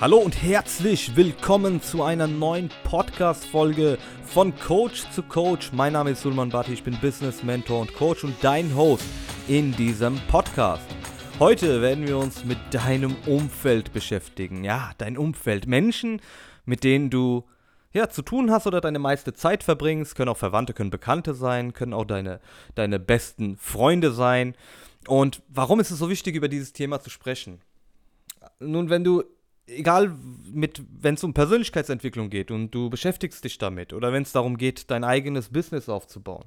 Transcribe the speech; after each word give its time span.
Hallo 0.00 0.16
und 0.16 0.42
herzlich 0.42 1.14
willkommen 1.14 1.82
zu 1.82 2.02
einer 2.02 2.26
neuen 2.26 2.70
Podcast-Folge 2.84 3.98
von 4.24 4.58
Coach 4.58 5.04
zu 5.10 5.22
Coach. 5.22 5.72
Mein 5.74 5.92
Name 5.92 6.12
ist 6.12 6.22
Sulman 6.22 6.48
Batti, 6.48 6.72
ich 6.72 6.82
bin 6.82 6.98
Business 7.02 7.42
Mentor 7.42 7.82
und 7.82 7.92
Coach 7.92 8.24
und 8.24 8.34
dein 8.42 8.74
Host 8.74 9.04
in 9.46 9.76
diesem 9.76 10.18
Podcast. 10.28 10.86
Heute 11.38 11.82
werden 11.82 12.08
wir 12.08 12.16
uns 12.16 12.46
mit 12.46 12.56
deinem 12.70 13.14
Umfeld 13.26 13.92
beschäftigen. 13.92 14.64
Ja, 14.64 14.92
dein 14.96 15.18
Umfeld. 15.18 15.66
Menschen, 15.66 16.22
mit 16.64 16.82
denen 16.82 17.10
du 17.10 17.44
ja, 17.92 18.08
zu 18.08 18.22
tun 18.22 18.50
hast 18.50 18.66
oder 18.66 18.80
deine 18.80 19.00
meiste 19.00 19.34
Zeit 19.34 19.62
verbringst. 19.62 20.14
Können 20.14 20.30
auch 20.30 20.38
Verwandte, 20.38 20.72
können 20.72 20.88
Bekannte 20.88 21.34
sein, 21.34 21.74
können 21.74 21.92
auch 21.92 22.06
deine, 22.06 22.40
deine 22.74 22.98
besten 22.98 23.58
Freunde 23.58 24.12
sein. 24.12 24.54
Und 25.08 25.42
warum 25.48 25.78
ist 25.78 25.90
es 25.90 25.98
so 25.98 26.08
wichtig, 26.08 26.36
über 26.36 26.48
dieses 26.48 26.72
Thema 26.72 27.00
zu 27.00 27.10
sprechen? 27.10 27.60
Nun, 28.60 28.88
wenn 28.88 29.04
du 29.04 29.24
egal 29.76 30.14
mit, 30.52 30.82
wenn 31.00 31.14
es 31.14 31.24
um 31.24 31.34
Persönlichkeitsentwicklung 31.34 32.30
geht 32.30 32.50
und 32.50 32.70
du 32.70 32.90
beschäftigst 32.90 33.44
dich 33.44 33.58
damit 33.58 33.92
oder 33.92 34.12
wenn 34.12 34.22
es 34.22 34.32
darum 34.32 34.56
geht, 34.56 34.90
dein 34.90 35.04
eigenes 35.04 35.48
Business 35.48 35.88
aufzubauen, 35.88 36.44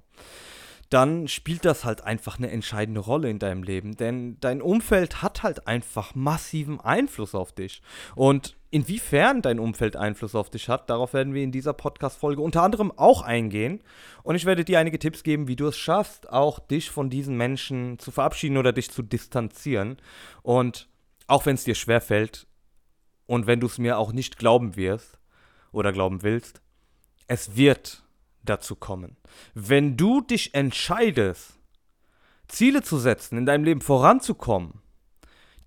dann 0.90 1.28
spielt 1.28 1.66
das 1.66 1.86
halt 1.86 2.04
einfach 2.04 2.38
eine 2.38 2.52
entscheidende 2.52 3.00
Rolle 3.00 3.30
in 3.30 3.40
deinem 3.40 3.64
Leben. 3.64 3.96
Denn 3.96 4.38
dein 4.42 4.62
Umfeld 4.62 5.24
hat 5.24 5.42
halt 5.42 5.66
einfach 5.66 6.14
massiven 6.14 6.80
Einfluss 6.80 7.34
auf 7.34 7.52
dich. 7.52 7.82
Und 8.16 8.56
inwiefern 8.70 9.42
dein 9.42 9.60
Umfeld 9.60 9.96
Einfluss 9.96 10.36
auf 10.36 10.52
dich 10.52 10.70
hat, 10.70 10.92
darauf 10.92 11.14
werden 11.14 11.34
wir 11.34 11.42
in 11.42 11.52
dieser 11.52 11.74
Podcast-Folge 11.74 12.44
unter 12.44 12.62
anderem 12.62 12.92
auch 12.96 13.24
eingehen. 13.24 13.82
Und 14.22 14.36
ich 14.36 14.46
werde 14.46 14.66
dir 14.66 14.78
einige 14.78 15.00
Tipps 15.00 15.24
geben, 15.24 15.48
wie 15.48 15.56
du 15.56 15.66
es 15.66 15.78
schaffst, 15.78 16.30
auch 16.30 16.60
dich 16.60 16.92
von 16.92 17.10
diesen 17.10 17.38
Menschen 17.38 17.98
zu 17.98 18.12
verabschieden 18.12 18.58
oder 18.58 18.72
dich 18.72 18.92
zu 18.92 19.02
distanzieren. 19.02 19.98
Und 20.44 20.90
auch 21.26 21.48
wenn 21.48 21.56
es 21.56 21.64
dir 21.64 21.76
schwerfällt, 21.76 22.46
und 23.26 23.48
wenn 23.48 23.60
du 23.60 23.68
es 23.68 23.78
mir 23.78 23.98
auch 23.98 24.12
nicht 24.12 24.38
glauben 24.38 24.76
wirst 24.76 25.20
oder 25.72 25.92
glauben 25.92 26.24
willst, 26.24 26.62
es 27.28 27.56
wird 27.56 28.04
dazu 28.44 28.76
kommen. 28.76 29.18
Wenn 29.54 29.98
du 29.98 30.22
dich 30.22 30.54
entscheidest, 30.54 31.60
Ziele 32.48 32.84
zu 32.84 32.98
setzen, 32.98 33.38
in 33.38 33.46
deinem 33.46 33.64
Leben 33.64 33.82
voranzukommen, 33.82 34.82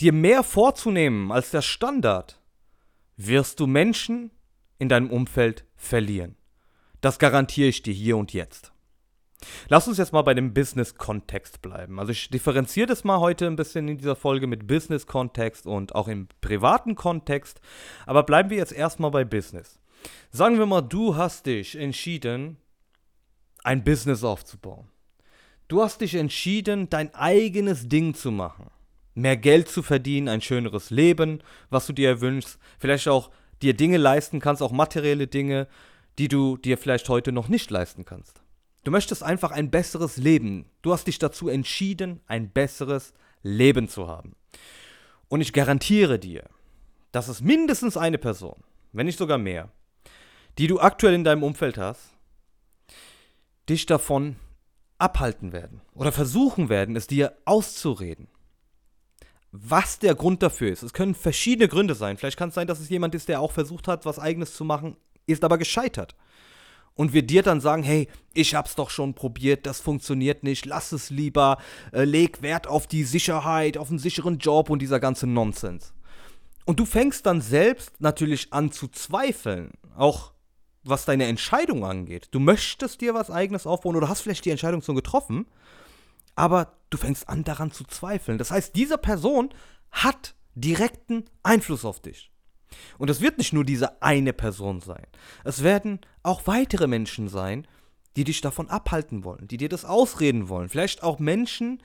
dir 0.00 0.12
mehr 0.12 0.42
vorzunehmen 0.42 1.32
als 1.32 1.50
der 1.50 1.62
Standard, 1.62 2.40
wirst 3.16 3.60
du 3.60 3.66
Menschen 3.66 4.30
in 4.78 4.88
deinem 4.88 5.10
Umfeld 5.10 5.64
verlieren. 5.74 6.36
Das 7.00 7.18
garantiere 7.18 7.68
ich 7.68 7.82
dir 7.82 7.94
hier 7.94 8.16
und 8.16 8.32
jetzt. 8.32 8.72
Lass 9.68 9.86
uns 9.86 9.98
jetzt 9.98 10.12
mal 10.12 10.22
bei 10.22 10.34
dem 10.34 10.54
Business-Kontext 10.54 11.60
bleiben. 11.62 11.98
Also 11.98 12.12
ich 12.12 12.30
differenziere 12.30 12.86
das 12.86 13.04
mal 13.04 13.20
heute 13.20 13.46
ein 13.46 13.56
bisschen 13.56 13.88
in 13.88 13.98
dieser 13.98 14.16
Folge 14.16 14.46
mit 14.46 14.66
Business-Kontext 14.66 15.66
und 15.66 15.94
auch 15.94 16.08
im 16.08 16.28
privaten 16.40 16.94
Kontext. 16.94 17.60
Aber 18.06 18.22
bleiben 18.22 18.50
wir 18.50 18.56
jetzt 18.56 18.72
erstmal 18.72 19.10
bei 19.10 19.24
Business. 19.24 19.78
Sagen 20.30 20.58
wir 20.58 20.66
mal, 20.66 20.82
du 20.82 21.16
hast 21.16 21.46
dich 21.46 21.76
entschieden, 21.76 22.56
ein 23.62 23.84
Business 23.84 24.24
aufzubauen. 24.24 24.88
Du 25.68 25.82
hast 25.82 26.00
dich 26.00 26.14
entschieden, 26.14 26.88
dein 26.88 27.12
eigenes 27.14 27.88
Ding 27.88 28.14
zu 28.14 28.30
machen. 28.30 28.70
Mehr 29.14 29.36
Geld 29.36 29.68
zu 29.68 29.82
verdienen, 29.82 30.28
ein 30.28 30.40
schöneres 30.40 30.90
Leben, 30.90 31.42
was 31.70 31.86
du 31.86 31.92
dir 31.92 32.20
wünschst. 32.20 32.58
Vielleicht 32.78 33.08
auch 33.08 33.30
dir 33.62 33.74
Dinge 33.74 33.96
leisten 33.96 34.40
kannst, 34.40 34.62
auch 34.62 34.72
materielle 34.72 35.26
Dinge, 35.26 35.66
die 36.18 36.28
du 36.28 36.56
dir 36.56 36.78
vielleicht 36.78 37.08
heute 37.08 37.32
noch 37.32 37.48
nicht 37.48 37.70
leisten 37.70 38.04
kannst. 38.04 38.42
Du 38.86 38.92
möchtest 38.92 39.24
einfach 39.24 39.50
ein 39.50 39.72
besseres 39.72 40.16
Leben. 40.16 40.70
Du 40.80 40.92
hast 40.92 41.08
dich 41.08 41.18
dazu 41.18 41.48
entschieden, 41.48 42.20
ein 42.28 42.50
besseres 42.50 43.14
Leben 43.42 43.88
zu 43.88 44.06
haben. 44.06 44.36
Und 45.26 45.40
ich 45.40 45.52
garantiere 45.52 46.20
dir, 46.20 46.44
dass 47.10 47.26
es 47.26 47.40
mindestens 47.40 47.96
eine 47.96 48.16
Person, 48.16 48.62
wenn 48.92 49.06
nicht 49.06 49.18
sogar 49.18 49.38
mehr, 49.38 49.72
die 50.58 50.68
du 50.68 50.78
aktuell 50.78 51.14
in 51.14 51.24
deinem 51.24 51.42
Umfeld 51.42 51.78
hast, 51.78 52.12
dich 53.68 53.86
davon 53.86 54.36
abhalten 54.98 55.52
werden 55.52 55.80
oder 55.92 56.12
versuchen 56.12 56.68
werden, 56.68 56.94
es 56.94 57.08
dir 57.08 57.36
auszureden. 57.44 58.28
Was 59.50 59.98
der 59.98 60.14
Grund 60.14 60.44
dafür 60.44 60.70
ist. 60.70 60.84
Es 60.84 60.92
können 60.92 61.16
verschiedene 61.16 61.66
Gründe 61.66 61.96
sein. 61.96 62.18
Vielleicht 62.18 62.38
kann 62.38 62.50
es 62.50 62.54
sein, 62.54 62.68
dass 62.68 62.78
es 62.78 62.88
jemand 62.88 63.16
ist, 63.16 63.28
der 63.28 63.40
auch 63.40 63.50
versucht 63.50 63.88
hat, 63.88 64.06
was 64.06 64.20
eigenes 64.20 64.54
zu 64.54 64.64
machen, 64.64 64.96
ist 65.26 65.42
aber 65.42 65.58
gescheitert 65.58 66.14
und 66.96 67.12
wir 67.12 67.22
dir 67.22 67.42
dann 67.42 67.60
sagen, 67.60 67.82
hey, 67.82 68.08
ich 68.34 68.54
hab's 68.54 68.74
doch 68.74 68.90
schon 68.90 69.14
probiert, 69.14 69.66
das 69.66 69.80
funktioniert 69.80 70.42
nicht, 70.42 70.66
lass 70.66 70.92
es 70.92 71.10
lieber, 71.10 71.58
äh, 71.92 72.04
leg 72.04 72.42
Wert 72.42 72.66
auf 72.66 72.86
die 72.86 73.04
Sicherheit, 73.04 73.78
auf 73.78 73.90
einen 73.90 73.98
sicheren 73.98 74.38
Job 74.38 74.70
und 74.70 74.80
dieser 74.80 74.98
ganze 74.98 75.26
Nonsens. 75.26 75.92
Und 76.64 76.80
du 76.80 76.84
fängst 76.84 77.26
dann 77.26 77.40
selbst 77.40 78.00
natürlich 78.00 78.52
an 78.52 78.72
zu 78.72 78.88
zweifeln, 78.88 79.72
auch 79.96 80.32
was 80.82 81.04
deine 81.04 81.26
Entscheidung 81.26 81.84
angeht. 81.84 82.28
Du 82.32 82.40
möchtest 82.40 83.00
dir 83.00 83.14
was 83.14 83.30
eigenes 83.30 83.66
aufbauen 83.66 83.96
oder 83.96 84.08
hast 84.08 84.22
vielleicht 84.22 84.44
die 84.44 84.50
Entscheidung 84.50 84.82
schon 84.82 84.96
getroffen, 84.96 85.46
aber 86.34 86.74
du 86.90 86.98
fängst 86.98 87.28
an 87.28 87.44
daran 87.44 87.70
zu 87.70 87.84
zweifeln. 87.84 88.38
Das 88.38 88.50
heißt, 88.50 88.74
diese 88.74 88.98
Person 88.98 89.50
hat 89.90 90.34
direkten 90.54 91.24
Einfluss 91.42 91.84
auf 91.84 92.00
dich. 92.00 92.30
Und 92.98 93.10
es 93.10 93.20
wird 93.20 93.38
nicht 93.38 93.52
nur 93.52 93.64
diese 93.64 94.02
eine 94.02 94.32
Person 94.32 94.80
sein. 94.80 95.06
Es 95.44 95.62
werden 95.62 96.00
auch 96.22 96.46
weitere 96.46 96.86
Menschen 96.86 97.28
sein, 97.28 97.66
die 98.16 98.24
dich 98.24 98.40
davon 98.40 98.68
abhalten 98.68 99.24
wollen, 99.24 99.46
die 99.48 99.58
dir 99.58 99.68
das 99.68 99.84
ausreden 99.84 100.48
wollen. 100.48 100.68
Vielleicht 100.68 101.02
auch 101.02 101.18
Menschen, 101.18 101.82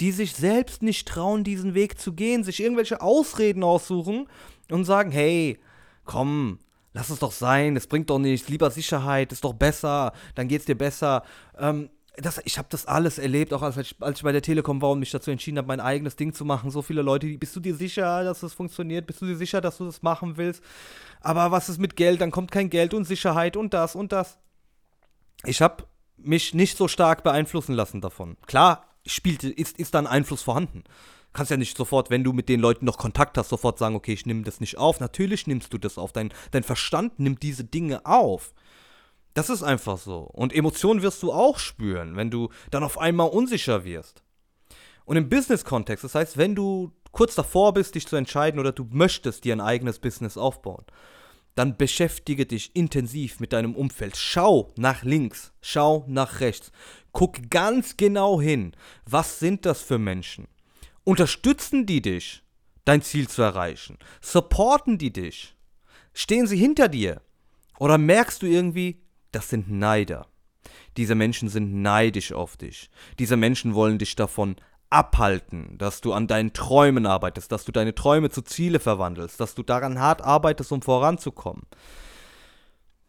die 0.00 0.12
sich 0.12 0.34
selbst 0.34 0.82
nicht 0.82 1.06
trauen, 1.06 1.44
diesen 1.44 1.74
Weg 1.74 1.98
zu 1.98 2.12
gehen, 2.12 2.44
sich 2.44 2.62
irgendwelche 2.62 3.00
Ausreden 3.00 3.62
aussuchen 3.62 4.28
und 4.70 4.84
sagen, 4.84 5.10
hey, 5.10 5.58
komm, 6.04 6.58
lass 6.92 7.10
es 7.10 7.18
doch 7.18 7.32
sein, 7.32 7.76
es 7.76 7.86
bringt 7.86 8.10
doch 8.10 8.18
nichts, 8.18 8.48
lieber 8.48 8.70
Sicherheit, 8.70 9.32
ist 9.32 9.44
doch 9.44 9.54
besser, 9.54 10.12
dann 10.34 10.48
geht's 10.48 10.64
dir 10.64 10.76
besser. 10.76 11.24
Ähm, 11.58 11.90
das, 12.16 12.40
ich 12.44 12.58
habe 12.58 12.68
das 12.70 12.86
alles 12.86 13.18
erlebt, 13.18 13.54
auch 13.54 13.62
als 13.62 13.76
ich, 13.78 13.96
als 14.00 14.18
ich 14.18 14.22
bei 14.22 14.32
der 14.32 14.42
Telekom 14.42 14.82
war 14.82 14.90
und 14.90 14.98
mich 14.98 15.10
dazu 15.10 15.30
entschieden 15.30 15.58
habe, 15.58 15.68
mein 15.68 15.80
eigenes 15.80 16.16
Ding 16.16 16.34
zu 16.34 16.44
machen. 16.44 16.70
So 16.70 16.82
viele 16.82 17.02
Leute, 17.02 17.26
bist 17.38 17.56
du 17.56 17.60
dir 17.60 17.74
sicher, 17.74 18.24
dass 18.24 18.40
das 18.40 18.52
funktioniert? 18.52 19.06
Bist 19.06 19.22
du 19.22 19.26
dir 19.26 19.36
sicher, 19.36 19.60
dass 19.60 19.78
du 19.78 19.86
das 19.86 20.02
machen 20.02 20.36
willst? 20.36 20.62
Aber 21.20 21.50
was 21.50 21.68
ist 21.68 21.78
mit 21.78 21.96
Geld? 21.96 22.20
Dann 22.20 22.30
kommt 22.30 22.50
kein 22.50 22.68
Geld 22.68 22.92
und 22.92 23.04
Sicherheit 23.04 23.56
und 23.56 23.72
das 23.72 23.94
und 23.94 24.12
das. 24.12 24.38
Ich 25.44 25.62
habe 25.62 25.84
mich 26.18 26.52
nicht 26.54 26.76
so 26.76 26.86
stark 26.86 27.22
beeinflussen 27.22 27.74
lassen 27.74 28.00
davon. 28.00 28.36
Klar, 28.46 28.84
spielte, 29.06 29.48
ist, 29.48 29.78
ist 29.78 29.94
da 29.94 29.98
ein 30.00 30.06
Einfluss 30.06 30.42
vorhanden. 30.42 30.84
Kannst 31.32 31.50
ja 31.50 31.56
nicht 31.56 31.78
sofort, 31.78 32.10
wenn 32.10 32.24
du 32.24 32.34
mit 32.34 32.50
den 32.50 32.60
Leuten 32.60 32.84
noch 32.84 32.98
Kontakt 32.98 33.38
hast, 33.38 33.48
sofort 33.48 33.78
sagen, 33.78 33.94
okay, 33.94 34.12
ich 34.12 34.26
nehme 34.26 34.42
das 34.42 34.60
nicht 34.60 34.76
auf. 34.76 35.00
Natürlich 35.00 35.46
nimmst 35.46 35.72
du 35.72 35.78
das 35.78 35.96
auf. 35.96 36.12
Dein, 36.12 36.32
dein 36.50 36.62
Verstand 36.62 37.18
nimmt 37.18 37.42
diese 37.42 37.64
Dinge 37.64 38.04
auf. 38.04 38.52
Das 39.34 39.50
ist 39.50 39.62
einfach 39.62 39.98
so. 39.98 40.20
Und 40.20 40.54
Emotionen 40.54 41.02
wirst 41.02 41.22
du 41.22 41.32
auch 41.32 41.58
spüren, 41.58 42.16
wenn 42.16 42.30
du 42.30 42.50
dann 42.70 42.84
auf 42.84 42.98
einmal 42.98 43.30
unsicher 43.30 43.84
wirst. 43.84 44.22
Und 45.04 45.16
im 45.16 45.28
Business-Kontext, 45.28 46.04
das 46.04 46.14
heißt, 46.14 46.36
wenn 46.36 46.54
du 46.54 46.92
kurz 47.12 47.34
davor 47.34 47.74
bist, 47.74 47.94
dich 47.94 48.06
zu 48.06 48.16
entscheiden 48.16 48.60
oder 48.60 48.72
du 48.72 48.86
möchtest 48.90 49.44
dir 49.44 49.54
ein 49.54 49.60
eigenes 49.60 49.98
Business 49.98 50.36
aufbauen, 50.36 50.84
dann 51.54 51.76
beschäftige 51.76 52.46
dich 52.46 52.74
intensiv 52.74 53.40
mit 53.40 53.52
deinem 53.52 53.74
Umfeld. 53.74 54.16
Schau 54.16 54.72
nach 54.76 55.02
links, 55.02 55.52
schau 55.60 56.04
nach 56.08 56.40
rechts. 56.40 56.72
Guck 57.12 57.50
ganz 57.50 57.96
genau 57.96 58.40
hin, 58.40 58.72
was 59.04 59.38
sind 59.38 59.66
das 59.66 59.82
für 59.82 59.98
Menschen? 59.98 60.48
Unterstützen 61.04 61.84
die 61.84 62.00
dich, 62.00 62.42
dein 62.84 63.02
Ziel 63.02 63.28
zu 63.28 63.42
erreichen? 63.42 63.98
Supporten 64.22 64.96
die 64.96 65.12
dich? 65.12 65.54
Stehen 66.14 66.46
sie 66.46 66.56
hinter 66.56 66.88
dir? 66.88 67.20
Oder 67.78 67.98
merkst 67.98 68.42
du 68.42 68.46
irgendwie, 68.46 69.01
das 69.32 69.48
sind 69.48 69.70
Neider. 69.70 70.26
Diese 70.96 71.14
Menschen 71.14 71.48
sind 71.48 71.82
neidisch 71.82 72.32
auf 72.32 72.56
dich. 72.56 72.90
Diese 73.18 73.36
Menschen 73.36 73.74
wollen 73.74 73.98
dich 73.98 74.14
davon 74.14 74.56
abhalten, 74.90 75.76
dass 75.78 76.02
du 76.02 76.12
an 76.12 76.26
deinen 76.26 76.52
Träumen 76.52 77.06
arbeitest, 77.06 77.50
dass 77.50 77.64
du 77.64 77.72
deine 77.72 77.94
Träume 77.94 78.30
zu 78.30 78.42
Ziele 78.42 78.78
verwandelst, 78.78 79.40
dass 79.40 79.54
du 79.54 79.62
daran 79.62 79.98
hart 79.98 80.22
arbeitest, 80.22 80.70
um 80.70 80.82
voranzukommen. 80.82 81.66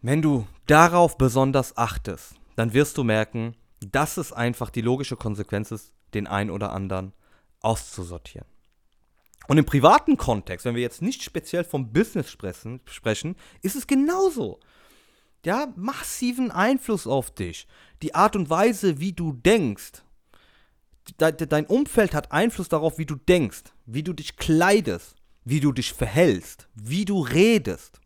Wenn 0.02 0.22
du 0.22 0.48
darauf 0.66 1.18
besonders 1.18 1.78
achtest, 1.78 2.36
dann 2.56 2.74
wirst 2.74 2.98
du 2.98 3.04
merken, 3.04 3.56
dass 3.80 4.18
es 4.18 4.32
einfach 4.32 4.70
die 4.70 4.82
logische 4.82 5.18
Konsequenz 5.18 5.72
ist, 5.72 5.94
den 6.14 6.28
einen 6.28 6.52
oder 6.52 6.72
anderen 6.72 7.14
auszusortieren. 7.62 8.48
Und 9.48 9.58
im 9.58 9.66
privaten 9.66 10.16
Kontext, 10.16 10.66
wenn 10.66 10.76
wir 10.76 10.82
jetzt 10.82 11.02
nicht 11.02 11.22
speziell 11.22 11.66
vom 11.66 11.92
Business 11.92 12.32
sprechen, 12.32 13.36
ist 13.62 13.76
es 13.76 13.88
genauso 13.88 14.60
ja, 15.46 15.74
massiven 15.76 16.52
Einfluss 16.52 17.08
auf 17.08 17.32
dich. 17.32 17.68
Die 18.02 18.16
Art 18.16 18.36
und 18.36 18.50
Weise, 18.50 19.00
wie 19.00 19.14
du 19.14 19.34
denkst. 19.34 20.04
Dein 21.18 21.66
Umfeld 21.66 22.14
hat 22.14 22.32
Einfluss 22.32 22.70
darauf, 22.70 22.98
wie 22.98 23.06
du 23.06 23.16
denkst, 23.16 23.64
wie 23.86 24.04
du 24.04 24.14
dich 24.14 24.38
kleidest, 24.38 25.16
wie 25.44 25.60
du 25.60 25.74
dich 25.74 25.92
verhältst, 25.92 26.70
wie 26.76 27.04
du 27.04 27.22
redest. 27.22 28.00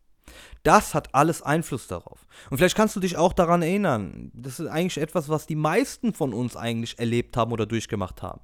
Das 0.64 0.94
hat 0.94 1.14
alles 1.14 1.40
Einfluss 1.40 1.86
darauf. 1.86 2.26
Und 2.50 2.58
vielleicht 2.58 2.76
kannst 2.76 2.96
du 2.96 3.00
dich 3.00 3.16
auch 3.16 3.32
daran 3.32 3.62
erinnern. 3.62 4.30
Das 4.34 4.58
ist 4.58 4.66
eigentlich 4.66 4.98
etwas, 4.98 5.28
was 5.28 5.46
die 5.46 5.54
meisten 5.54 6.12
von 6.12 6.34
uns 6.34 6.56
eigentlich 6.56 6.98
erlebt 6.98 7.36
haben 7.36 7.52
oder 7.52 7.66
durchgemacht 7.66 8.22
haben. 8.22 8.40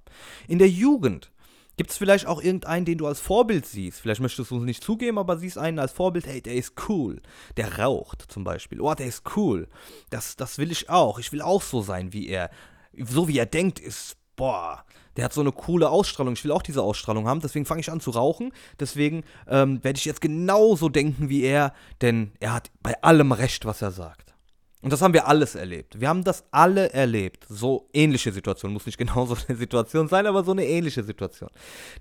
In 0.46 0.58
der 0.58 0.70
Jugend 0.70 1.32
Gibt 1.76 1.90
es 1.90 1.96
vielleicht 1.96 2.26
auch 2.26 2.40
irgendeinen, 2.40 2.84
den 2.84 2.98
du 2.98 3.06
als 3.06 3.20
Vorbild 3.20 3.66
siehst? 3.66 4.00
Vielleicht 4.00 4.20
möchtest 4.20 4.50
du 4.50 4.58
es 4.58 4.62
nicht 4.62 4.84
zugeben, 4.84 5.18
aber 5.18 5.38
siehst 5.38 5.58
einen 5.58 5.78
als 5.78 5.92
Vorbild, 5.92 6.26
hey, 6.26 6.40
der 6.40 6.54
ist 6.54 6.74
cool. 6.88 7.20
Der 7.56 7.78
raucht 7.78 8.24
zum 8.28 8.44
Beispiel. 8.44 8.80
Oh, 8.80 8.94
der 8.94 9.06
ist 9.06 9.36
cool. 9.36 9.68
Das, 10.10 10.36
das 10.36 10.58
will 10.58 10.70
ich 10.70 10.88
auch. 10.88 11.18
Ich 11.18 11.32
will 11.32 11.42
auch 11.42 11.62
so 11.62 11.82
sein 11.82 12.12
wie 12.12 12.28
er. 12.28 12.50
So 12.96 13.26
wie 13.26 13.38
er 13.38 13.46
denkt, 13.46 13.80
ist, 13.80 14.16
boah, 14.36 14.84
der 15.16 15.24
hat 15.24 15.32
so 15.32 15.40
eine 15.40 15.52
coole 15.52 15.90
Ausstrahlung. 15.90 16.34
Ich 16.34 16.44
will 16.44 16.52
auch 16.52 16.62
diese 16.62 16.82
Ausstrahlung 16.82 17.26
haben. 17.26 17.40
Deswegen 17.40 17.66
fange 17.66 17.80
ich 17.80 17.90
an 17.90 18.00
zu 18.00 18.10
rauchen. 18.10 18.52
Deswegen 18.78 19.24
ähm, 19.48 19.82
werde 19.82 19.98
ich 19.98 20.04
jetzt 20.04 20.20
genauso 20.20 20.88
denken 20.88 21.28
wie 21.28 21.42
er, 21.42 21.72
denn 22.00 22.32
er 22.40 22.54
hat 22.54 22.70
bei 22.82 23.00
allem 23.02 23.32
recht, 23.32 23.64
was 23.64 23.82
er 23.82 23.90
sagt. 23.90 24.23
Und 24.84 24.92
das 24.92 25.00
haben 25.00 25.14
wir 25.14 25.26
alles 25.26 25.54
erlebt. 25.54 25.98
Wir 25.98 26.10
haben 26.10 26.24
das 26.24 26.44
alle 26.50 26.92
erlebt. 26.92 27.46
So 27.48 27.88
ähnliche 27.94 28.32
Situationen. 28.32 28.74
Muss 28.74 28.84
nicht 28.84 28.98
genau 28.98 29.24
so 29.26 29.34
eine 29.48 29.56
Situation 29.56 30.08
sein, 30.08 30.26
aber 30.26 30.44
so 30.44 30.52
eine 30.52 30.66
ähnliche 30.66 31.02
Situation. 31.02 31.48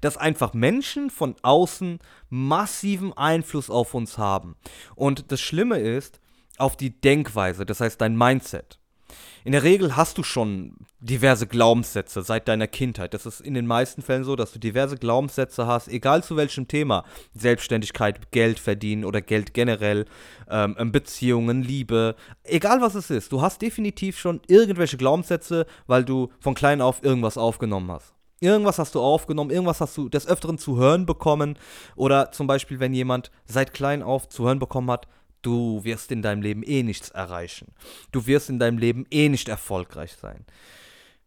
Dass 0.01 0.17
einfach 0.17 0.53
Menschen 0.53 1.09
von 1.09 1.35
außen 1.43 1.99
massiven 2.29 3.13
Einfluss 3.13 3.69
auf 3.69 3.93
uns 3.93 4.17
haben. 4.17 4.57
Und 4.95 5.31
das 5.31 5.39
Schlimme 5.39 5.79
ist, 5.79 6.19
auf 6.57 6.75
die 6.75 6.99
Denkweise, 6.99 7.65
das 7.65 7.79
heißt 7.79 8.01
dein 8.01 8.17
Mindset. 8.17 8.79
In 9.45 9.51
der 9.51 9.63
Regel 9.63 9.95
hast 9.95 10.17
du 10.17 10.23
schon 10.23 10.75
diverse 10.99 11.47
Glaubenssätze 11.47 12.23
seit 12.23 12.47
deiner 12.47 12.67
Kindheit. 12.67 13.13
Das 13.13 13.25
ist 13.25 13.41
in 13.41 13.53
den 13.53 13.67
meisten 13.67 14.01
Fällen 14.01 14.23
so, 14.23 14.37
dass 14.37 14.53
du 14.53 14.59
diverse 14.59 14.95
Glaubenssätze 14.97 15.67
hast, 15.67 15.89
egal 15.89 16.23
zu 16.23 16.37
welchem 16.37 16.67
Thema. 16.67 17.03
Selbstständigkeit, 17.33 18.31
Geld 18.31 18.57
verdienen 18.57 19.03
oder 19.03 19.21
Geld 19.21 19.53
generell, 19.53 20.05
ähm, 20.49 20.75
ähm, 20.79 20.91
Beziehungen, 20.93 21.61
Liebe, 21.61 22.15
egal 22.43 22.79
was 22.81 22.95
es 22.95 23.09
ist. 23.09 23.31
Du 23.33 23.41
hast 23.41 23.61
definitiv 23.61 24.17
schon 24.17 24.39
irgendwelche 24.47 24.97
Glaubenssätze, 24.97 25.65
weil 25.87 26.05
du 26.05 26.29
von 26.39 26.55
klein 26.55 26.81
auf 26.81 27.03
irgendwas 27.03 27.37
aufgenommen 27.37 27.91
hast. 27.91 28.13
Irgendwas 28.39 28.77
hast 28.77 28.95
du 28.95 29.01
aufgenommen, 29.01 29.51
irgendwas 29.51 29.79
hast 29.79 29.95
du 29.97 30.09
des 30.09 30.27
Öfteren 30.27 30.57
zu 30.57 30.77
hören 30.77 31.05
bekommen. 31.05 31.57
Oder 31.95 32.31
zum 32.31 32.45
Beispiel, 32.45 32.79
wenn 32.79 32.93
jemand 32.93 33.31
seit 33.45 33.73
klein 33.73 34.03
auf 34.03 34.27
zu 34.27 34.45
hören 34.45 34.59
bekommen 34.59 34.91
hat, 34.91 35.07
Du 35.43 35.83
wirst 35.83 36.11
in 36.11 36.23
deinem 36.23 36.41
Leben 36.41 36.63
eh 36.63 36.81
nichts 36.81 37.09
erreichen. 37.09 37.73
Du 38.11 38.25
wirst 38.25 38.49
in 38.49 38.57
deinem 38.57 38.79
Leben 38.79 39.05
eh 39.11 39.29
nicht 39.29 39.49
erfolgreich 39.49 40.13
sein. 40.13 40.45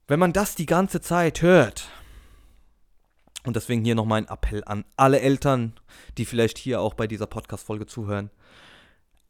Wenn 0.09 0.19
man 0.19 0.33
das 0.33 0.57
die 0.57 0.67
ganze 0.67 1.01
Zeit 1.01 1.43
hört, 1.43 1.89
und 3.45 3.55
deswegen 3.55 3.85
hier 3.85 3.95
noch 3.95 4.07
mein 4.07 4.27
Appell 4.27 4.65
an 4.65 4.85
alle 4.97 5.21
Eltern, 5.21 5.75
die 6.19 6.25
vielleicht 6.25 6.59
hier 6.59 6.81
auch 6.81 6.95
bei 6.95 7.07
dieser 7.07 7.27
Podcast-Folge 7.27 7.87
zuhören, 7.87 8.31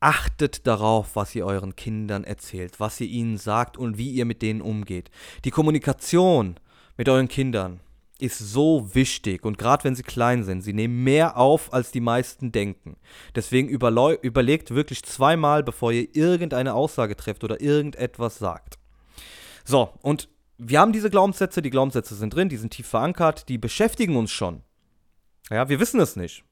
achtet 0.01 0.67
darauf, 0.67 1.17
was 1.17 1.35
ihr 1.35 1.45
euren 1.45 1.77
Kindern 1.77 2.25
erzählt, 2.25 2.79
was 2.81 3.01
ihr 3.01 3.09
ihnen 3.09 3.39
sagt 3.39 3.77
und 3.77 3.99
wie 3.99 4.11
ihr 4.11 4.25
mit 4.25 4.41
denen 4.41 4.63
umgeht. 4.63 5.11
Die 5.45 5.51
Kommunikation 5.51 6.57
mit 6.97 7.09
euren 7.09 7.29
Kindern 7.29 7.81
ist 8.19 8.39
so 8.39 8.95
wichtig 8.95 9.45
und 9.45 9.59
gerade 9.59 9.85
wenn 9.85 9.95
sie 9.95 10.03
klein 10.03 10.43
sind, 10.43 10.63
sie 10.63 10.73
nehmen 10.73 11.05
mehr 11.05 11.37
auf, 11.37 11.73
als 11.75 11.91
die 11.91 12.01
meisten 12.01 12.51
denken. 12.51 12.97
Deswegen 13.35 13.69
überlegt 13.69 14.75
wirklich 14.75 15.05
zweimal, 15.05 15.63
bevor 15.63 15.93
ihr 15.93 16.15
irgendeine 16.17 16.73
Aussage 16.73 17.15
trefft 17.17 17.45
oder 17.45 17.61
irgendetwas 17.61 18.39
sagt. 18.39 18.79
So, 19.65 19.91
und 20.01 20.31
wir 20.57 20.81
haben 20.81 20.93
diese 20.93 21.11
Glaubenssätze, 21.11 21.61
die 21.61 21.69
Glaubenssätze 21.69 22.15
sind 22.15 22.35
drin, 22.35 22.49
die 22.49 22.57
sind 22.57 22.71
tief 22.71 22.87
verankert, 22.87 23.51
die 23.51 23.59
beschäftigen 23.59 24.17
uns 24.17 24.31
schon. 24.31 24.63
Ja, 25.51 25.69
wir 25.69 25.79
wissen 25.81 26.01
es 26.01 26.17
nicht. 26.17 26.46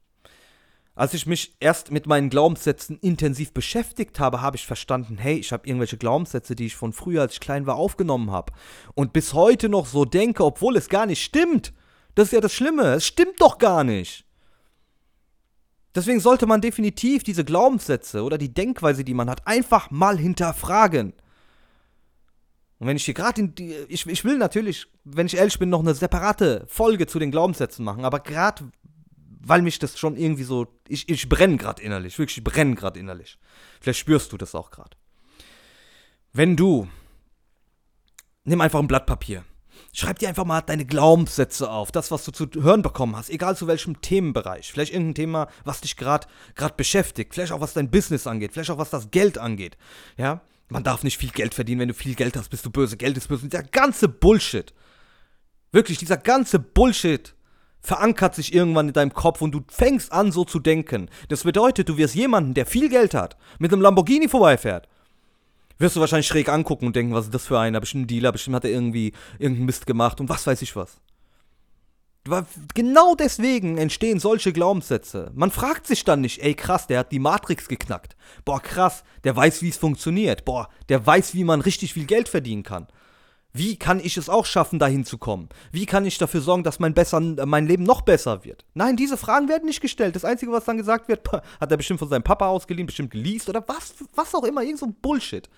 Als 0.97 1.13
ich 1.13 1.27
mich 1.27 1.57
erst 1.59 1.91
mit 1.91 2.07
meinen 2.07 2.31
Glaubenssätzen 2.31 2.99
intensiv 2.99 3.53
beschäftigt 3.53 4.21
habe, 4.21 4.41
habe 4.41 4.57
ich 4.57 4.67
verstanden, 4.67 5.19
hey, 5.19 5.37
ich 5.37 5.53
habe 5.53 5.67
irgendwelche 5.67 5.97
Glaubenssätze, 5.97 6.55
die 6.55 6.67
ich 6.67 6.77
von 6.77 6.93
früher, 6.93 7.23
als 7.23 7.35
ich 7.35 7.41
klein 7.41 7.67
war, 7.67 7.75
aufgenommen 7.75 8.31
habe. 8.31 8.53
Und 8.95 9.13
bis 9.13 9.35
heute 9.35 9.69
noch 9.69 9.87
so 9.87 10.05
denke, 10.05 10.45
obwohl 10.45 10.77
es 10.77 10.89
gar 10.89 11.07
nicht 11.07 11.23
stimmt. 11.23 11.73
Das 12.15 12.29
ist 12.29 12.33
ja 12.33 12.41
das 12.41 12.53
Schlimme. 12.53 12.95
Es 12.95 13.07
stimmt 13.07 13.41
doch 13.41 13.59
gar 13.59 13.83
nicht. 13.83 14.25
Deswegen 15.97 16.21
sollte 16.21 16.47
man 16.47 16.61
definitiv 16.61 17.25
diese 17.25 17.45
Glaubenssätze 17.45 18.23
oder 18.23 18.39
die 18.39 18.55
Denkweise, 18.55 19.05
die 19.05 19.15
man 19.15 19.29
hat, 19.29 19.47
einfach 19.47 19.91
mal 19.91 20.17
hinterfragen. 20.17 21.13
Und 22.79 22.87
wenn 22.87 22.97
ich 22.97 23.05
hier 23.05 23.15
gerade 23.15 23.41
in 23.41 23.55
die. 23.55 23.75
Ich, 23.89 24.07
ich 24.07 24.25
will 24.25 24.39
natürlich, 24.39 24.87
wenn 25.05 25.27
ich 25.27 25.37
ehrlich 25.37 25.59
bin, 25.59 25.71
noch 25.71 25.81
eine 25.81 25.95
separate 25.95 26.65
Folge 26.69 27.07
zu 27.07 27.19
den 27.19 27.31
Glaubenssätzen 27.31 27.85
machen, 27.85 28.05
aber 28.05 28.21
gerade 28.21 28.71
weil 29.47 29.63
mich 29.63 29.79
das 29.79 29.99
schon 29.99 30.17
irgendwie 30.17 30.45
so, 30.45 30.67
ich, 30.89 31.09
ich 31.09 31.29
brenne 31.29 31.57
gerade 31.57 31.83
innerlich, 31.83 32.19
wirklich, 32.19 32.39
ich 32.39 32.45
brenne 32.45 32.75
gerade 32.75 32.99
innerlich. 32.99 33.39
Vielleicht 33.81 34.01
spürst 34.01 34.33
du 34.33 34.37
das 34.37 34.55
auch 34.55 34.71
gerade. 34.71 34.97
Wenn 36.33 36.57
du, 36.57 36.89
nimm 38.45 38.61
einfach 38.61 38.81
ein 38.81 38.89
Blatt 38.89 39.07
Papier, 39.07 39.45
schreib 39.93 40.19
dir 40.19 40.29
einfach 40.29 40.45
mal 40.45 40.63
deine 40.63 40.85
Glaubenssätze 40.85 41.71
auf, 41.71 41.93
das, 41.93 42.11
was 42.11 42.25
du 42.25 42.33
zu 42.33 42.49
hören 42.61 42.83
bekommen 42.83 43.17
hast, 43.17 43.31
egal 43.31 43.57
zu 43.57 43.67
welchem 43.67 44.01
Themenbereich, 44.01 44.73
vielleicht 44.73 44.93
irgendein 44.93 45.15
Thema, 45.15 45.49
was 45.65 45.81
dich 45.81 45.97
gerade 45.97 46.27
beschäftigt, 46.77 47.35
vielleicht 47.35 47.53
auch 47.53 47.61
was 47.61 47.75
dein 47.75 47.91
Business 47.91 48.27
angeht, 48.27 48.53
vielleicht 48.53 48.71
auch 48.71 48.79
was 48.79 48.91
das 48.91 49.11
Geld 49.11 49.39
angeht, 49.39 49.77
ja. 50.17 50.41
Man 50.71 50.83
darf 50.83 51.05
nicht 51.05 51.19
viel 51.19 51.31
Geld 51.31 51.53
verdienen, 51.53 51.83
wenn 51.83 51.89
du 51.89 51.95
viel 51.95 52.15
Geld 52.15 52.39
hast, 52.39 52.49
bist 52.49 52.65
du 52.65 52.71
böse, 52.71 52.97
Geld 52.97 53.19
ist 53.19 53.29
böse. 53.29 53.47
Der 53.49 53.63
ganze 53.63 54.09
Bullshit. 54.09 54.73
Wirklich, 55.73 55.99
dieser 55.99 56.17
ganze 56.17 56.59
Bullshit 56.59 57.35
verankert 57.85 58.35
sich 58.35 58.55
irgendwann 58.55 58.89
in 58.89 58.95
deinem 58.95 59.13
Kopf 59.13 59.43
und 59.43 59.53
du 59.53 59.61
fängst 59.69 60.11
an 60.11 60.33
so 60.33 60.45
zu 60.45 60.59
denken. 60.59 61.11
Das 61.29 61.45
bedeutet, 61.45 61.89
du 61.89 61.99
wirst 61.99 62.15
jemanden, 62.15 62.55
der 62.55 62.65
viel 62.65 62.89
Geld 62.89 63.15
hat, 63.15 63.37
mit 63.59 63.73
einem 63.73 63.83
Lamborghini 63.83 64.27
vorbeifährt. 64.27 64.89
Wirst 65.79 65.95
du 65.95 66.01
wahrscheinlich 66.01 66.27
schräg 66.27 66.49
angucken 66.49 66.87
und 66.87 66.97
denken, 66.97 67.13
was 67.13 67.27
ist 67.27 67.35
das 67.35 67.47
für 67.47 67.59
einer? 67.59 67.81
Bestimmt 67.81 68.05
ein 68.05 68.07
Dealer, 68.07 68.33
bestimmt 68.33 68.57
hat 68.57 68.65
er 68.65 68.71
irgendwie 68.71 69.13
irgendeinen 69.39 69.67
Mist 69.67 69.87
gemacht 69.87 70.19
und 70.21 70.31
was 70.31 70.47
weiß 70.47 70.63
ich 70.63 70.75
was. 70.75 70.99
Genau 72.73 73.15
deswegen 73.15 73.77
entstehen 73.77 74.19
solche 74.19 74.55
Glaubenssätze. 74.55 75.31
Man 75.35 75.51
fragt 75.51 75.87
sich 75.87 76.05
dann 76.05 76.23
nicht, 76.23 76.43
ey 76.43 76.55
krass, 76.55 76.87
der 76.87 77.01
hat 77.01 77.13
die 77.13 77.19
Matrix 77.19 77.69
geknackt. 77.69 78.17
Boah, 78.47 78.63
krass, 78.63 79.05
der 79.25 79.37
weiß, 79.37 79.61
wie 79.61 79.69
es 79.69 79.77
funktioniert. 79.77 80.47
Boah, 80.47 80.71
der 80.89 81.07
weiß, 81.07 81.35
wie 81.35 81.45
man 81.45 81.61
richtig 81.61 81.93
viel 81.93 82.07
Geld 82.07 82.31
verdienen 82.31 82.63
kann. 82.63 82.87
Wie 83.57 83.77
kann 83.77 84.01
ich 84.01 84.17
es 84.17 84.29
auch 84.29 84.47
schaffen, 84.47 84.81
dahin 84.81 85.05
zu 85.05 85.17
kommen? 85.17 85.49
Wie 85.71 85.87
kann 85.87 86.05
ich 86.05 86.19
dafür 86.19 86.41
sorgen, 86.41 86.65
dass 86.65 86.81
mein, 86.81 86.93
besser, 86.93 87.21
mein 87.21 87.69
Leben 87.69 87.85
noch 87.85 88.03
besser 88.03 88.45
wird? 88.45 88.65
Nein, 88.75 88.97
diese 88.97 89.17
Fragen 89.17 89.49
werden 89.49 89.67
nicht 89.67 89.81
gestellt. 89.81 90.17
Das 90.17 90.25
Einzige, 90.25 90.51
was 90.51 90.65
dann 90.65 90.77
gesagt 90.77 91.07
wird, 91.07 91.21
hat 91.33 91.71
er 91.71 91.77
bestimmt 91.77 92.01
von 92.01 92.09
seinem 92.09 92.25
Papa 92.25 92.49
ausgeliehen, 92.49 92.87
bestimmt 92.87 93.13
geleast 93.13 93.49
oder 93.49 93.63
was, 93.69 93.95
was 94.17 94.35
auch 94.35 94.43
immer, 94.43 94.63
irgend 94.63 94.81
so 94.81 94.87
ein 94.87 94.95
Bullshit. 94.95 95.49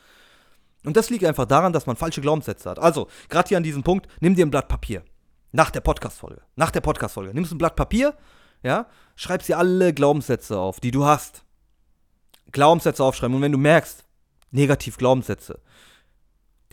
Und 0.84 0.94
das 0.94 1.08
liegt 1.08 1.24
einfach 1.24 1.46
daran, 1.46 1.72
dass 1.72 1.86
man 1.86 1.96
falsche 1.96 2.20
Glaubenssätze 2.20 2.68
hat. 2.68 2.78
Also, 2.78 3.08
gerade 3.30 3.48
hier 3.48 3.56
an 3.56 3.62
diesem 3.62 3.82
Punkt, 3.82 4.08
nimm 4.20 4.34
dir 4.34 4.44
ein 4.44 4.50
Blatt 4.50 4.68
Papier. 4.68 5.02
Nach 5.52 5.70
der 5.70 5.80
Podcast-Folge. 5.80 6.42
Nach 6.54 6.70
der 6.70 6.82
Podcast-Folge. 6.82 7.32
Nimmst 7.32 7.50
ein 7.52 7.58
Blatt 7.58 7.76
Papier, 7.76 8.14
ja, 8.62 8.88
schreibst 9.14 9.48
dir 9.48 9.56
alle 9.56 9.94
Glaubenssätze 9.94 10.58
auf, 10.58 10.80
die 10.80 10.90
du 10.90 11.06
hast. 11.06 11.44
Glaubenssätze 12.52 13.02
aufschreiben. 13.02 13.34
Und 13.34 13.42
wenn 13.42 13.52
du 13.52 13.58
merkst, 13.58 14.04
negativ 14.50 14.98
Glaubenssätze, 14.98 15.60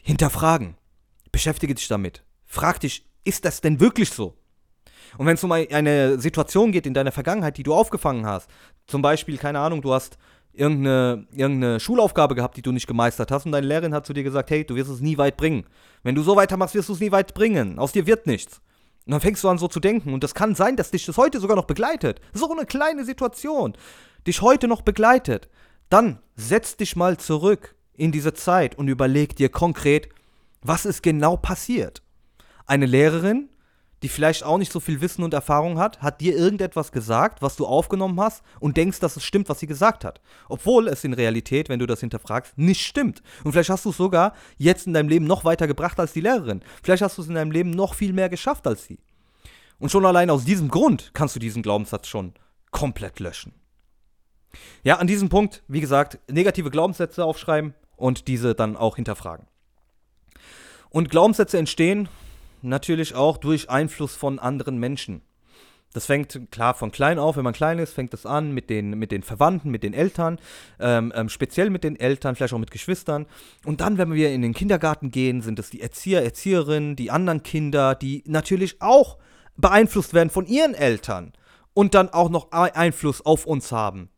hinterfragen 0.02 0.76
beschäftige 1.34 1.76
dich 1.76 1.90
damit. 1.90 2.24
Frag 2.46 2.80
dich, 2.80 3.06
ist 3.26 3.44
das 3.44 3.60
denn 3.60 3.82
wirklich 3.82 4.10
so? 4.10 4.38
Und 5.18 5.26
wenn 5.26 5.36
es 5.36 5.44
um 5.44 5.52
eine 5.52 6.18
Situation 6.20 6.72
geht 6.72 6.88
in 6.88 6.94
deiner 6.94 7.12
Vergangenheit, 7.12 7.58
die 7.58 7.64
du 7.64 7.74
aufgefangen 7.74 8.26
hast, 8.26 8.50
zum 8.88 9.02
Beispiel, 9.02 9.38
keine 9.38 9.60
Ahnung, 9.60 9.82
du 9.82 9.94
hast 9.94 10.18
irgendeine, 10.54 11.28
irgendeine 11.32 11.80
Schulaufgabe 11.80 12.36
gehabt, 12.36 12.58
die 12.58 12.62
du 12.62 12.72
nicht 12.72 12.88
gemeistert 12.88 13.32
hast 13.32 13.46
und 13.46 13.52
deine 13.52 13.68
Lehrerin 13.68 13.94
hat 13.94 14.06
zu 14.06 14.14
dir 14.14 14.24
gesagt, 14.24 14.50
hey, 14.52 14.64
du 14.64 14.76
wirst 14.76 14.90
es 14.90 15.02
nie 15.02 15.18
weit 15.18 15.36
bringen. 15.36 15.66
Wenn 16.04 16.16
du 16.16 16.24
so 16.24 16.36
weitermachst, 16.36 16.76
wirst 16.76 16.90
du 16.90 16.94
es 16.94 17.00
nie 17.00 17.12
weit 17.12 17.34
bringen. 17.34 17.80
Aus 17.80 17.92
dir 17.92 18.08
wird 18.08 18.28
nichts. 18.28 18.62
Und 19.06 19.12
dann 19.12 19.22
fängst 19.22 19.44
du 19.44 19.50
an 19.50 19.58
so 19.58 19.68
zu 19.68 19.80
denken 19.80 20.14
und 20.14 20.24
das 20.24 20.34
kann 20.34 20.56
sein, 20.56 20.78
dass 20.78 20.92
dich 20.92 21.06
das 21.06 21.18
heute 21.18 21.40
sogar 21.40 21.58
noch 21.58 21.66
begleitet. 21.66 22.22
So 22.32 22.50
eine 22.50 22.66
kleine 22.66 23.04
Situation, 23.04 23.74
dich 24.26 24.42
heute 24.42 24.68
noch 24.68 24.82
begleitet. 24.82 25.50
Dann 25.90 26.20
setz 26.36 26.78
dich 26.78 26.96
mal 26.96 27.18
zurück 27.18 27.76
in 27.96 28.12
diese 28.12 28.34
Zeit 28.34 28.78
und 28.78 28.88
überleg 28.88 29.36
dir 29.36 29.50
konkret, 29.50 30.10
was 30.64 30.86
ist 30.86 31.04
genau 31.04 31.38
passiert? 31.38 32.02
Eine 32.66 32.86
Lehrerin, 32.86 33.50
die 34.02 34.10
vielleicht 34.10 34.44
auch 34.44 34.58
nicht 34.58 34.72
so 34.72 34.80
viel 34.80 35.00
Wissen 35.00 35.24
und 35.24 35.34
Erfahrung 35.34 35.80
hat, 35.80 36.02
hat 36.02 36.20
dir 36.20 36.36
irgendetwas 36.36 36.92
gesagt, 36.92 37.42
was 37.42 37.56
du 37.56 37.66
aufgenommen 37.66 38.20
hast 38.20 38.44
und 38.60 38.76
denkst, 38.76 39.00
dass 39.00 39.16
es 39.16 39.24
stimmt, 39.24 39.48
was 39.48 39.60
sie 39.60 39.68
gesagt 39.68 40.04
hat. 40.04 40.20
Obwohl 40.50 40.90
es 40.90 41.06
in 41.06 41.14
Realität, 41.14 41.70
wenn 41.70 41.80
du 41.80 41.86
das 41.86 42.02
hinterfragst, 42.02 42.58
nicht 42.58 42.82
stimmt. 42.82 43.24
Und 43.44 43.54
vielleicht 43.54 43.70
hast 43.70 43.86
du 43.86 43.92
es 43.92 43.98
sogar 43.98 44.34
jetzt 44.58 44.88
in 44.88 44.94
deinem 44.94 45.08
Leben 45.08 45.26
noch 45.26 45.46
weiter 45.46 45.68
gebracht 45.68 46.00
als 46.00 46.12
die 46.12 46.22
Lehrerin. 46.22 46.62
Vielleicht 46.84 47.02
hast 47.02 47.18
du 47.18 47.22
es 47.22 47.30
in 47.30 47.36
deinem 47.36 47.52
Leben 47.52 47.70
noch 47.70 47.94
viel 47.94 48.12
mehr 48.12 48.30
geschafft 48.30 48.68
als 48.68 48.86
sie. 48.86 49.00
Und 49.80 49.90
schon 49.90 50.06
allein 50.06 50.30
aus 50.30 50.44
diesem 50.44 50.70
Grund 50.70 51.12
kannst 51.14 51.36
du 51.36 51.40
diesen 51.40 51.64
Glaubenssatz 51.64 52.08
schon 52.08 52.34
komplett 52.72 53.20
löschen. 53.20 53.54
Ja, 54.84 54.98
an 54.98 55.08
diesem 55.08 55.30
Punkt, 55.30 55.64
wie 55.68 55.82
gesagt, 55.82 56.20
negative 56.30 56.70
Glaubenssätze 56.70 57.24
aufschreiben 57.24 57.74
und 57.96 58.28
diese 58.28 58.54
dann 58.54 58.76
auch 58.76 58.98
hinterfragen. 58.98 59.48
Und 60.94 61.10
Glaubenssätze 61.10 61.58
entstehen 61.58 62.08
natürlich 62.62 63.16
auch 63.16 63.38
durch 63.38 63.68
Einfluss 63.68 64.16
von 64.16 64.38
anderen 64.38 64.78
Menschen. 64.78 65.24
Das 65.92 66.06
fängt 66.06 66.40
klar 66.52 66.76
von 66.76 66.92
klein 66.92 67.18
auf, 67.18 67.36
wenn 67.36 67.44
man 67.44 67.54
klein 67.54 67.80
ist, 67.80 67.94
fängt 67.94 68.14
das 68.14 68.28
an 68.28 68.52
mit 68.52 68.70
den, 68.70 68.92
mit 69.00 69.12
den 69.12 69.24
Verwandten, 69.24 69.72
mit 69.72 69.82
den 69.82 69.96
Eltern, 69.96 70.38
ähm, 70.80 71.12
ähm, 71.16 71.30
speziell 71.30 71.72
mit 71.72 71.84
den 71.84 72.00
Eltern, 72.00 72.36
vielleicht 72.36 72.54
auch 72.54 72.60
mit 72.60 72.70
Geschwistern. 72.70 73.26
Und 73.66 73.82
dann, 73.82 73.98
wenn 73.98 74.14
wir 74.14 74.32
in 74.32 74.44
den 74.44 74.54
Kindergarten 74.54 75.10
gehen, 75.10 75.42
sind 75.42 75.58
es 75.58 75.72
die 75.72 75.82
Erzieher, 75.82 76.24
Erzieherinnen, 76.24 76.96
die 76.96 77.10
anderen 77.10 77.42
Kinder, 77.42 77.96
die 77.96 78.24
natürlich 78.28 78.80
auch 78.80 79.18
beeinflusst 79.58 80.14
werden 80.14 80.30
von 80.30 80.46
ihren 80.46 80.76
Eltern 80.76 81.34
und 81.74 81.96
dann 81.96 82.10
auch 82.10 82.30
noch 82.30 82.52
Einfluss 82.52 83.26
auf 83.26 83.48
uns 83.48 83.72
haben. 83.72 84.10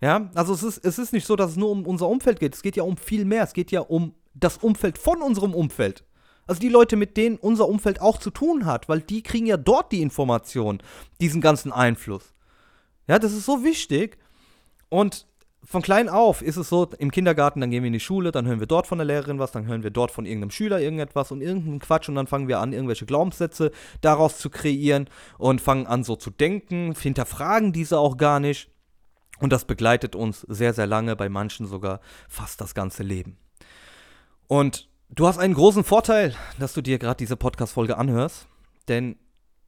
Ja, 0.00 0.30
also 0.34 0.52
es 0.52 0.64
ist, 0.64 0.84
es 0.84 0.98
ist 0.98 1.12
nicht 1.12 1.26
so, 1.26 1.36
dass 1.36 1.52
es 1.52 1.56
nur 1.56 1.70
um 1.70 1.86
unser 1.86 2.08
Umfeld 2.08 2.40
geht. 2.40 2.56
Es 2.56 2.62
geht 2.62 2.74
ja 2.74 2.82
um 2.82 2.96
viel 2.96 3.24
mehr. 3.24 3.44
Es 3.44 3.52
geht 3.52 3.70
ja 3.70 3.80
um 3.80 4.14
das 4.34 4.58
Umfeld 4.58 4.98
von 4.98 5.22
unserem 5.22 5.54
Umfeld. 5.54 6.04
Also 6.48 6.60
die 6.60 6.70
Leute, 6.70 6.96
mit 6.96 7.16
denen 7.16 7.36
unser 7.36 7.68
Umfeld 7.68 8.00
auch 8.00 8.18
zu 8.18 8.30
tun 8.30 8.66
hat, 8.66 8.88
weil 8.88 9.00
die 9.00 9.22
kriegen 9.22 9.46
ja 9.46 9.56
dort 9.56 9.92
die 9.92 10.02
Information, 10.02 10.82
diesen 11.20 11.40
ganzen 11.40 11.70
Einfluss. 11.70 12.34
Ja, 13.06 13.18
das 13.18 13.32
ist 13.32 13.46
so 13.46 13.62
wichtig. 13.62 14.18
Und 14.88 15.26
von 15.62 15.82
klein 15.82 16.08
auf 16.08 16.40
ist 16.40 16.56
es 16.56 16.70
so, 16.70 16.88
im 16.98 17.10
Kindergarten, 17.10 17.60
dann 17.60 17.70
gehen 17.70 17.82
wir 17.82 17.88
in 17.88 17.92
die 17.92 18.00
Schule, 18.00 18.32
dann 18.32 18.46
hören 18.46 18.60
wir 18.60 18.66
dort 18.66 18.86
von 18.86 18.96
der 18.96 19.04
Lehrerin 19.04 19.38
was, 19.38 19.52
dann 19.52 19.66
hören 19.66 19.82
wir 19.82 19.90
dort 19.90 20.10
von 20.10 20.24
irgendeinem 20.24 20.50
Schüler 20.50 20.80
irgendetwas 20.80 21.30
und 21.30 21.42
irgendeinen 21.42 21.80
Quatsch 21.80 22.08
und 22.08 22.14
dann 22.14 22.26
fangen 22.26 22.48
wir 22.48 22.60
an, 22.60 22.72
irgendwelche 22.72 23.04
Glaubenssätze 23.04 23.70
daraus 24.00 24.38
zu 24.38 24.48
kreieren 24.48 25.10
und 25.36 25.60
fangen 25.60 25.86
an 25.86 26.04
so 26.04 26.16
zu 26.16 26.30
denken, 26.30 26.94
hinterfragen 26.98 27.72
diese 27.72 27.98
auch 27.98 28.16
gar 28.16 28.40
nicht. 28.40 28.70
Und 29.40 29.52
das 29.52 29.66
begleitet 29.66 30.16
uns 30.16 30.40
sehr, 30.48 30.72
sehr 30.72 30.86
lange, 30.86 31.14
bei 31.14 31.28
manchen 31.28 31.66
sogar 31.66 32.00
fast 32.28 32.62
das 32.62 32.74
ganze 32.74 33.02
Leben. 33.02 33.36
Und 34.46 34.87
du 35.10 35.26
hast 35.26 35.38
einen 35.38 35.54
großen 35.54 35.84
Vorteil, 35.84 36.34
dass 36.58 36.74
du 36.74 36.82
dir 36.82 36.98
gerade 36.98 37.18
diese 37.18 37.36
Podcast-Folge 37.36 37.96
anhörst, 37.96 38.46
denn 38.88 39.16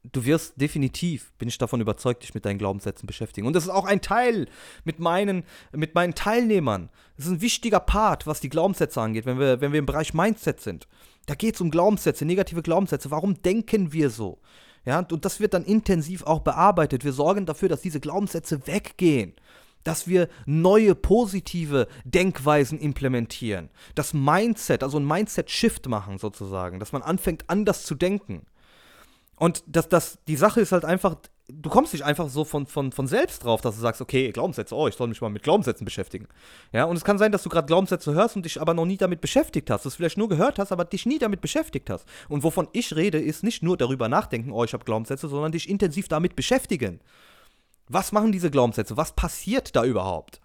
du 0.03 0.25
wirst 0.25 0.61
definitiv, 0.61 1.33
bin 1.39 1.49
ich 1.49 1.59
davon 1.59 1.81
überzeugt, 1.81 2.23
dich 2.23 2.35
mit 2.35 2.45
deinen 2.45 2.59
Glaubenssätzen 2.59 3.07
beschäftigen. 3.07 3.47
Und 3.47 3.55
das 3.55 3.65
ist 3.65 3.71
auch 3.71 3.85
ein 3.85 4.01
Teil 4.01 4.49
mit 4.85 4.99
meinen, 4.99 5.45
mit 5.73 5.95
meinen 5.95 6.15
Teilnehmern. 6.15 6.91
Das 7.17 7.27
ist 7.27 7.33
ein 7.33 7.41
wichtiger 7.41 7.81
Part, 7.81 8.27
was 8.27 8.41
die 8.41 8.49
Glaubenssätze 8.49 9.01
angeht, 9.01 9.27
wenn 9.27 9.39
wir, 9.39 9.61
wenn 9.61 9.73
wir 9.73 9.79
im 9.79 9.87
Bereich 9.87 10.15
Mindset 10.15 10.61
sind. 10.61 10.89
Da 11.27 11.35
geht 11.35 11.55
es 11.55 11.61
um 11.61 11.71
Glaubenssätze, 11.71 12.25
negative 12.25 12.63
Glaubenssätze. 12.63 13.11
Warum 13.11 13.43
denken 13.43 13.93
wir 13.93 14.11
so? 14.11 14.39
Ja, 14.87 15.01
und 15.01 15.25
das 15.25 15.41
wird 15.41 15.53
dann 15.53 15.65
intensiv 15.65 16.23
auch 16.23 16.41
bearbeitet. 16.41 17.05
Wir 17.05 17.13
sorgen 17.13 17.45
dafür, 17.45 17.69
dass 17.69 17.83
diese 17.83 18.01
Glaubenssätze 18.01 18.67
weggehen. 18.67 19.35
Dass 19.85 20.07
wir 20.07 20.29
neue 20.47 20.95
positive 20.95 21.89
Denkweisen 22.05 22.79
implementieren. 22.79 23.71
Das 23.95 24.13
Mindset, 24.13 24.83
also 24.83 24.99
ein 24.99 25.07
Mindset-Shift 25.07 25.89
machen 25.89 26.19
sozusagen. 26.19 26.81
Dass 26.81 26.93
man 26.93 27.03
anfängt, 27.03 27.45
anders 27.49 27.85
zu 27.85 27.95
denken. 27.95 28.47
Und 29.37 29.65
das, 29.67 29.89
das, 29.89 30.19
die 30.29 30.37
Sache 30.37 30.61
ist 30.61 30.73
halt 30.73 30.85
einfach, 30.85 31.17
du 31.53 31.71
kommst 31.71 31.93
nicht 31.93 32.05
einfach 32.05 32.29
so 32.29 32.45
von, 32.45 32.67
von, 32.67 32.93
von 32.93 33.07
selbst 33.07 33.45
drauf, 33.45 33.61
dass 33.61 33.75
du 33.75 33.81
sagst, 33.81 34.01
okay, 34.01 34.31
Glaubenssätze, 34.33 34.75
oh, 34.75 34.87
ich 34.87 34.95
soll 34.95 35.09
mich 35.09 35.21
mal 35.21 35.31
mit 35.31 35.43
Glaubenssätzen 35.43 35.85
beschäftigen. 35.85 36.29
Ja, 36.73 36.85
und 36.85 36.97
es 36.97 37.05
kann 37.05 37.19
sein, 37.19 37.33
dass 37.33 37.43
du 37.43 37.49
gerade 37.49 37.67
Glaubenssätze 37.67 38.13
hörst 38.13 38.37
und 38.37 38.45
dich 38.45 38.61
aber 38.61 38.75
noch 38.75 38.85
nie 38.85 38.97
damit 38.97 39.21
beschäftigt 39.21 39.71
hast. 39.71 39.85
Du 39.85 39.89
es 39.89 39.97
vielleicht 39.97 40.19
nur 40.19 40.29
gehört 40.29 40.59
hast, 40.59 40.73
aber 40.73 40.85
dich 40.85 41.07
nie 41.07 41.19
damit 41.19 41.41
beschäftigt 41.41 41.91
hast. 41.91 42.07
Und 42.29 42.43
wovon 42.43 42.69
ich 42.73 42.95
rede, 42.95 43.19
ist 43.19 43.43
nicht 43.43 43.63
nur 43.63 43.77
darüber 43.77 44.09
nachdenken, 44.09 44.53
oh, 44.53 44.65
ich 44.65 44.73
habe 44.73 44.85
Glaubenssätze, 44.85 45.29
sondern 45.29 45.53
dich 45.53 45.69
intensiv 45.69 46.09
damit 46.09 46.37
beschäftigen. 46.37 47.01
Was 47.93 48.13
machen 48.13 48.31
diese 48.31 48.53
Glaubenssätze? 48.53 48.97
Was 48.97 49.17
passiert 49.17 49.75
da 49.75 49.85
überhaupt? 49.85 50.41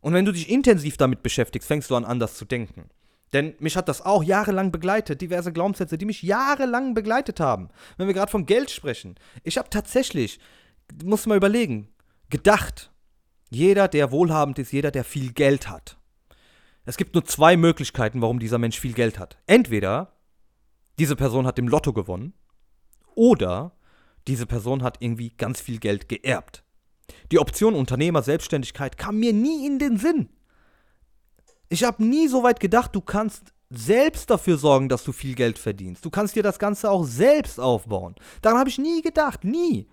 Und 0.00 0.12
wenn 0.12 0.24
du 0.24 0.32
dich 0.32 0.50
intensiv 0.50 0.96
damit 0.96 1.22
beschäftigst, 1.22 1.68
fängst 1.68 1.88
du 1.88 1.94
an, 1.94 2.04
anders 2.04 2.34
zu 2.34 2.44
denken. 2.44 2.90
Denn 3.32 3.54
mich 3.60 3.76
hat 3.76 3.88
das 3.88 4.02
auch 4.02 4.24
jahrelang 4.24 4.72
begleitet, 4.72 5.20
diverse 5.20 5.52
Glaubenssätze, 5.52 5.96
die 5.96 6.04
mich 6.04 6.22
jahrelang 6.22 6.94
begleitet 6.94 7.38
haben. 7.38 7.68
Wenn 7.96 8.08
wir 8.08 8.14
gerade 8.14 8.30
von 8.30 8.44
Geld 8.44 8.70
sprechen. 8.70 9.14
Ich 9.44 9.56
habe 9.56 9.70
tatsächlich, 9.70 10.40
muss 11.04 11.26
mal 11.26 11.36
überlegen, 11.36 11.88
gedacht, 12.28 12.90
jeder, 13.48 13.86
der 13.86 14.10
wohlhabend 14.10 14.58
ist, 14.58 14.72
jeder, 14.72 14.90
der 14.90 15.04
viel 15.04 15.32
Geld 15.32 15.68
hat. 15.68 15.96
Es 16.84 16.96
gibt 16.96 17.14
nur 17.14 17.24
zwei 17.24 17.56
Möglichkeiten, 17.56 18.20
warum 18.20 18.40
dieser 18.40 18.58
Mensch 18.58 18.80
viel 18.80 18.94
Geld 18.94 19.20
hat. 19.20 19.38
Entweder 19.46 20.12
diese 20.98 21.14
Person 21.14 21.46
hat 21.46 21.58
im 21.60 21.68
Lotto 21.68 21.92
gewonnen 21.92 22.32
oder 23.14 23.75
diese 24.28 24.46
Person 24.46 24.82
hat 24.82 24.96
irgendwie 25.00 25.30
ganz 25.30 25.60
viel 25.60 25.78
Geld 25.78 26.08
geerbt. 26.08 26.64
Die 27.32 27.38
Option 27.38 27.74
Unternehmer, 27.74 28.22
Selbstständigkeit 28.22 28.98
kam 28.98 29.18
mir 29.18 29.32
nie 29.32 29.66
in 29.66 29.78
den 29.78 29.96
Sinn. 29.98 30.28
Ich 31.68 31.84
habe 31.84 32.04
nie 32.04 32.28
so 32.28 32.42
weit 32.42 32.60
gedacht, 32.60 32.94
du 32.94 33.00
kannst 33.00 33.52
selbst 33.70 34.30
dafür 34.30 34.58
sorgen, 34.58 34.88
dass 34.88 35.02
du 35.04 35.12
viel 35.12 35.34
Geld 35.34 35.58
verdienst. 35.58 36.04
Du 36.04 36.10
kannst 36.10 36.36
dir 36.36 36.42
das 36.42 36.58
Ganze 36.58 36.90
auch 36.90 37.04
selbst 37.04 37.58
aufbauen. 37.58 38.14
Daran 38.42 38.58
habe 38.58 38.70
ich 38.70 38.78
nie 38.78 39.02
gedacht, 39.02 39.42
nie. 39.44 39.88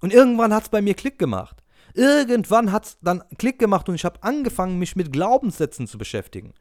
Und 0.00 0.12
irgendwann 0.12 0.54
hat 0.54 0.64
es 0.64 0.68
bei 0.68 0.80
mir 0.80 0.94
Klick 0.94 1.18
gemacht. 1.18 1.62
Irgendwann 1.94 2.70
hat 2.70 2.86
es 2.86 2.98
dann 3.02 3.24
Klick 3.36 3.58
gemacht 3.58 3.88
und 3.88 3.96
ich 3.96 4.04
habe 4.04 4.22
angefangen, 4.22 4.78
mich 4.78 4.94
mit 4.94 5.12
Glaubenssätzen 5.12 5.88
zu 5.88 5.98
beschäftigen. 5.98 6.54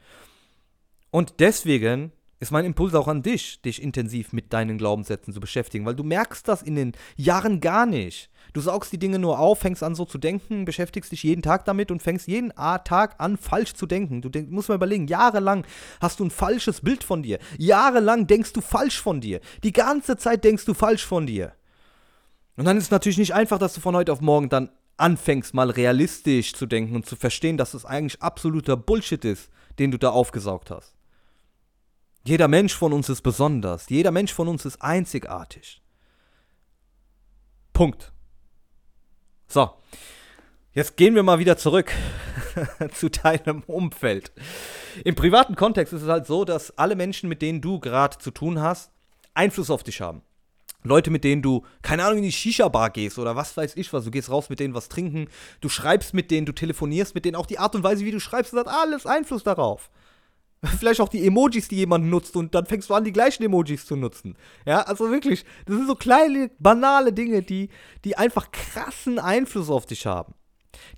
Und 1.12 1.40
deswegen 1.40 2.12
ist 2.40 2.52
mein 2.52 2.66
Impuls 2.66 2.96
auch 2.96 3.08
an 3.08 3.22
dich, 3.22 3.62
dich 3.62 3.82
intensiv 3.82 4.32
mit 4.32 4.54
deinen 4.54 4.78
Glaubenssätzen 4.78 5.34
zu 5.34 5.40
beschäftigen, 5.40 5.86
weil 5.86 5.96
du 5.96 6.04
merkst 6.04 6.48
das 6.48 6.62
in 6.62 6.76
den 6.76 6.94
Jahren 7.18 7.60
gar 7.60 7.86
nicht. 7.86 8.30
Du 8.54 8.62
saugst 8.62 8.92
die 8.94 8.98
Dinge 8.98 9.20
nur 9.20 9.40
auf, 9.40 9.60
fängst 9.60 9.84
an 9.84 9.94
so 9.94 10.06
zu 10.06 10.18
denken, 10.18 10.66
beschäftigst 10.66 11.12
dich 11.12 11.24
jeden 11.24 11.42
Tag 11.42 11.66
damit 11.66 11.92
und 11.92 12.02
fängst 12.02 12.28
jeden 12.28 12.52
Tag 12.52 13.16
an 13.20 13.38
falsch 13.38 13.74
zu 13.74 13.86
denken. 13.86 14.22
Du 14.22 14.30
denk, 14.30 14.50
musst 14.50 14.70
mal 14.70 14.76
überlegen, 14.76 15.08
jahrelang 15.08 15.66
hast 16.00 16.20
du 16.20 16.26
ein 16.26 16.32
falsches 16.32 16.82
Bild 16.82 17.04
von 17.04 17.24
dir. 17.24 17.40
Jahrelang 17.58 18.26
denkst 18.26 18.54
du 18.54 18.62
falsch 18.62 19.02
von 19.02 19.22
dir. 19.22 19.42
Die 19.64 19.74
ganze 19.74 20.18
Zeit 20.18 20.44
denkst 20.44 20.66
du 20.66 20.74
falsch 20.74 21.06
von 21.06 21.28
dir. 21.28 21.54
Und 22.56 22.66
dann 22.66 22.78
ist 22.78 22.86
es 22.86 22.92
natürlich 22.92 23.18
nicht 23.18 23.34
einfach, 23.34 23.60
dass 23.60 23.74
du 23.74 23.82
von 23.82 23.96
heute 23.96 24.12
auf 24.12 24.22
morgen 24.22 24.50
dann 24.50 24.70
anfängst, 24.98 25.54
mal 25.54 25.70
realistisch 25.70 26.54
zu 26.54 26.66
denken 26.66 26.96
und 26.96 27.06
zu 27.06 27.16
verstehen, 27.16 27.58
dass 27.58 27.74
es 27.74 27.86
eigentlich 27.86 28.22
absoluter 28.22 28.76
Bullshit 28.76 29.24
ist, 29.24 29.50
den 29.78 29.92
du 29.92 29.98
da 29.98 30.10
aufgesaugt 30.10 30.72
hast. 30.72 30.99
Jeder 32.30 32.48
Mensch 32.48 32.76
von 32.76 32.94
uns 32.94 33.10
ist 33.10 33.24
besonders. 33.24 33.90
Jeder 33.90 34.12
Mensch 34.12 34.32
von 34.32 34.48
uns 34.48 34.64
ist 34.64 34.80
einzigartig. 34.84 35.82
Punkt. 37.74 38.14
So, 39.48 39.72
jetzt 40.74 40.96
gehen 40.96 41.16
wir 41.16 41.24
mal 41.24 41.40
wieder 41.40 41.58
zurück 41.58 41.92
zu 42.94 43.10
deinem 43.10 43.64
Umfeld. 43.66 44.32
Im 45.04 45.16
privaten 45.16 45.56
Kontext 45.56 45.92
ist 45.92 46.04
es 46.04 46.08
halt 46.08 46.28
so, 46.28 46.46
dass 46.46 46.78
alle 46.78 46.96
Menschen, 46.96 47.30
mit 47.30 47.42
denen 47.42 47.62
du 47.62 47.80
gerade 47.80 48.20
zu 48.20 48.30
tun 48.30 48.62
hast, 48.62 48.92
Einfluss 49.34 49.72
auf 49.72 49.82
dich 49.82 50.00
haben. 50.00 50.22
Leute, 50.84 51.10
mit 51.10 51.24
denen 51.24 51.42
du, 51.42 51.66
keine 51.82 52.04
Ahnung, 52.04 52.20
in 52.20 52.26
die 52.26 52.32
Shisha-Bar 52.32 52.92
gehst 52.92 53.18
oder 53.18 53.36
was 53.36 53.58
weiß 53.58 53.76
ich 53.76 53.92
was, 53.92 54.06
du 54.06 54.12
gehst 54.12 54.30
raus 54.30 54.52
mit 54.52 54.60
denen 54.60 54.76
was 54.76 54.88
trinken, 54.88 55.30
du 55.62 55.68
schreibst 55.68 56.14
mit 56.14 56.30
denen, 56.30 56.46
du 56.46 56.54
telefonierst 56.54 57.16
mit 57.16 57.26
denen, 57.26 57.36
auch 57.36 57.48
die 57.48 57.58
Art 57.58 57.74
und 57.74 57.82
Weise, 57.82 58.06
wie 58.06 58.12
du 58.12 58.20
schreibst, 58.20 58.54
das 58.54 58.60
hat 58.60 58.68
alles 58.68 59.08
Einfluss 59.08 59.42
darauf. 59.42 59.90
Vielleicht 60.80 61.00
auch 61.00 61.10
die 61.10 61.26
Emojis, 61.26 61.68
die 61.68 61.78
jemand 61.78 62.06
nutzt 62.06 62.36
und 62.36 62.54
dann 62.54 62.66
fängst 62.66 62.90
du 62.90 62.94
an, 62.94 63.04
die 63.04 63.14
gleichen 63.14 63.44
Emojis 63.44 63.86
zu 63.86 63.96
nutzen. 63.96 64.36
Ja, 64.66 64.82
also 64.82 65.10
wirklich, 65.10 65.46
das 65.66 65.78
sind 65.78 65.88
so 65.88 65.96
kleine, 65.96 66.52
banale 66.60 67.14
Dinge, 67.14 67.42
die, 67.42 67.70
die 68.04 68.18
einfach 68.18 68.52
krassen 68.52 69.20
Einfluss 69.20 69.70
auf 69.70 69.86
dich 69.86 70.06
haben. 70.06 70.34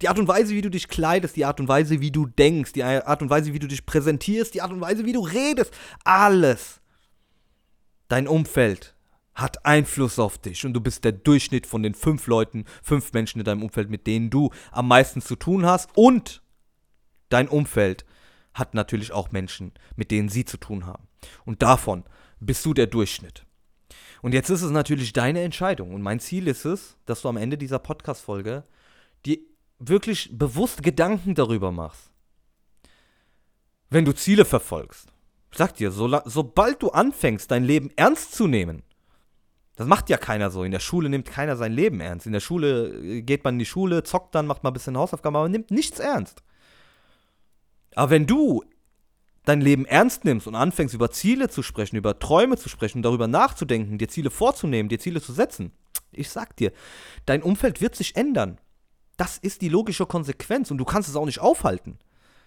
Die 0.02 0.10
Art 0.10 0.20
und 0.20 0.28
Weise, 0.28 0.54
wie 0.54 0.62
du 0.62 0.70
dich 0.70 0.88
kleidest, 0.88 1.36
die 1.36 1.46
Art 1.46 1.60
und 1.60 1.68
Weise, 1.68 2.02
wie 2.02 2.12
du 2.12 2.26
denkst, 2.26 2.74
die 2.74 2.84
Art 2.84 3.22
und 3.22 3.30
Weise, 3.30 3.54
wie 3.54 3.60
du 3.60 3.68
dich 3.68 3.86
präsentierst, 3.86 4.54
die 4.54 4.62
Art 4.62 4.72
und 4.72 4.82
Weise, 4.82 5.06
wie 5.06 5.14
du 5.14 5.22
redest, 5.22 5.74
alles. 6.04 6.82
Dein 8.08 8.28
Umfeld 8.28 8.96
hat 9.34 9.66
Einfluss 9.66 10.20
auf 10.20 10.38
dich 10.38 10.66
und 10.66 10.74
du 10.74 10.82
bist 10.82 11.04
der 11.04 11.14
Durchschnitt 11.14 11.66
von 11.66 11.84
den 11.84 11.94
fünf 11.94 12.28
Leuten, 12.28 12.66
fünf 12.84 13.14
Menschen 13.14 13.40
in 13.40 13.46
deinem 13.46 13.64
Umfeld, 13.64 13.90
mit 13.90 14.08
denen 14.08 14.30
du 14.30 14.50
am 14.72 14.88
meisten 14.88 15.22
zu 15.22 15.36
tun 15.36 15.66
hast 15.66 15.90
und 15.96 16.42
dein 17.30 17.48
Umfeld 17.48 18.06
hat 18.54 18.74
natürlich 18.74 19.12
auch 19.12 19.32
Menschen, 19.32 19.74
mit 19.96 20.12
denen 20.12 20.30
sie 20.30 20.46
zu 20.46 20.58
tun 20.58 20.86
haben. 20.86 21.08
Und 21.46 21.62
davon 21.62 22.04
bist 22.40 22.66
du 22.66 22.74
der 22.74 22.88
Durchschnitt. 22.88 23.46
Und 24.22 24.34
jetzt 24.34 24.50
ist 24.50 24.62
es 24.62 24.72
natürlich 24.72 25.14
deine 25.14 25.42
Entscheidung. 25.42 25.94
Und 25.94 26.02
mein 26.02 26.20
Ziel 26.20 26.48
ist 26.48 26.66
es, 26.66 26.98
dass 27.06 27.22
du 27.22 27.30
am 27.30 27.38
Ende 27.38 27.58
dieser 27.58 27.80
Podcast-Folge 27.80 28.64
dir 29.26 29.40
wirklich 29.80 30.30
bewusst 30.38 30.84
Gedanken 30.84 31.34
darüber 31.34 31.72
machst. 31.72 32.12
Wenn 33.90 34.06
du 34.06 34.14
Ziele 34.14 34.46
verfolgst. 34.46 35.12
Ich 35.52 35.58
sag 35.58 35.76
dir, 35.76 35.92
so, 35.92 36.08
sobald 36.26 36.82
du 36.82 36.92
anfängst, 36.92 37.52
dein 37.52 37.64
Leben 37.64 37.90
ernst 37.96 38.34
zu 38.34 38.48
nehmen, 38.48 38.84
das 39.76 39.88
macht 39.88 40.10
ja 40.10 40.18
keiner 40.18 40.52
so. 40.52 40.64
In 40.64 40.72
der 40.72 40.80
Schule 40.80 41.10
nimmt 41.10 41.26
keiner 41.28 41.58
sein 41.58 41.74
Leben 41.74 42.00
ernst. 42.00 42.26
In 42.26 42.34
der 42.34 42.40
Schule 42.40 42.90
äh, 42.90 43.22
geht 43.22 43.44
man 43.44 43.56
in 43.56 43.60
die 43.60 43.66
Schule, 43.66 44.04
zockt 44.04 44.36
dann, 44.36 44.46
macht 44.46 44.64
mal 44.64 44.70
ein 44.70 44.74
bisschen 44.74 44.98
Hausaufgaben, 44.98 45.36
aber 45.36 45.50
nimmt 45.50 45.72
nichts 45.72 46.00
ernst. 46.00 46.44
Aber 47.96 48.12
wenn 48.12 48.28
du 48.28 48.64
dein 49.46 49.62
Leben 49.62 49.86
ernst 49.86 50.26
nimmst 50.26 50.48
und 50.48 50.56
anfängst, 50.56 50.94
über 50.94 51.12
Ziele 51.12 51.50
zu 51.50 51.64
sprechen, 51.64 51.96
über 51.96 52.20
Träume 52.20 52.58
zu 52.58 52.70
sprechen, 52.70 53.02
darüber 53.02 53.28
nachzudenken, 53.28 53.98
dir 53.98 54.08
Ziele 54.08 54.30
vorzunehmen, 54.30 54.90
dir 54.90 55.00
Ziele 55.00 55.22
zu 55.22 55.34
setzen, 55.34 55.72
ich 56.12 56.30
sag 56.30 56.56
dir, 56.58 56.72
dein 57.26 57.42
Umfeld 57.42 57.82
wird 57.82 57.96
sich 57.96 58.16
ändern. 58.16 58.60
Das 59.18 59.38
ist 59.38 59.62
die 59.62 59.70
logische 59.70 60.06
Konsequenz 60.06 60.72
und 60.72 60.78
du 60.78 60.86
kannst 60.86 61.10
es 61.10 61.16
auch 61.16 61.26
nicht 61.26 61.40
aufhalten. 61.40 62.00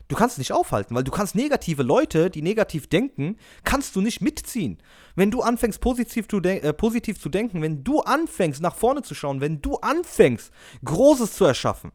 Du 0.09 0.17
kannst 0.17 0.35
es 0.35 0.39
nicht 0.39 0.53
aufhalten, 0.53 0.95
weil 0.95 1.05
du 1.05 1.11
kannst 1.11 1.35
negative 1.35 1.83
Leute, 1.83 2.29
die 2.29 2.43
negativ 2.43 2.89
denken, 2.89 3.39
kannst 3.65 3.97
du 3.97 4.03
nicht 4.03 4.21
mitziehen. 4.21 4.79
Wenn 5.17 5.31
du 5.31 5.41
anfängst 5.41 5.81
positiv 5.81 6.29
zu, 6.29 6.43
äh, 6.43 6.75
positiv 6.75 7.19
zu 7.19 7.31
denken, 7.31 7.63
wenn 7.63 7.85
du 7.85 8.01
anfängst 8.01 8.61
nach 8.61 8.75
vorne 8.75 9.01
zu 9.01 9.15
schauen, 9.15 9.41
wenn 9.41 9.63
du 9.63 9.77
anfängst 9.77 10.53
Großes 10.85 11.33
zu 11.33 11.47
erschaffen, 11.47 11.93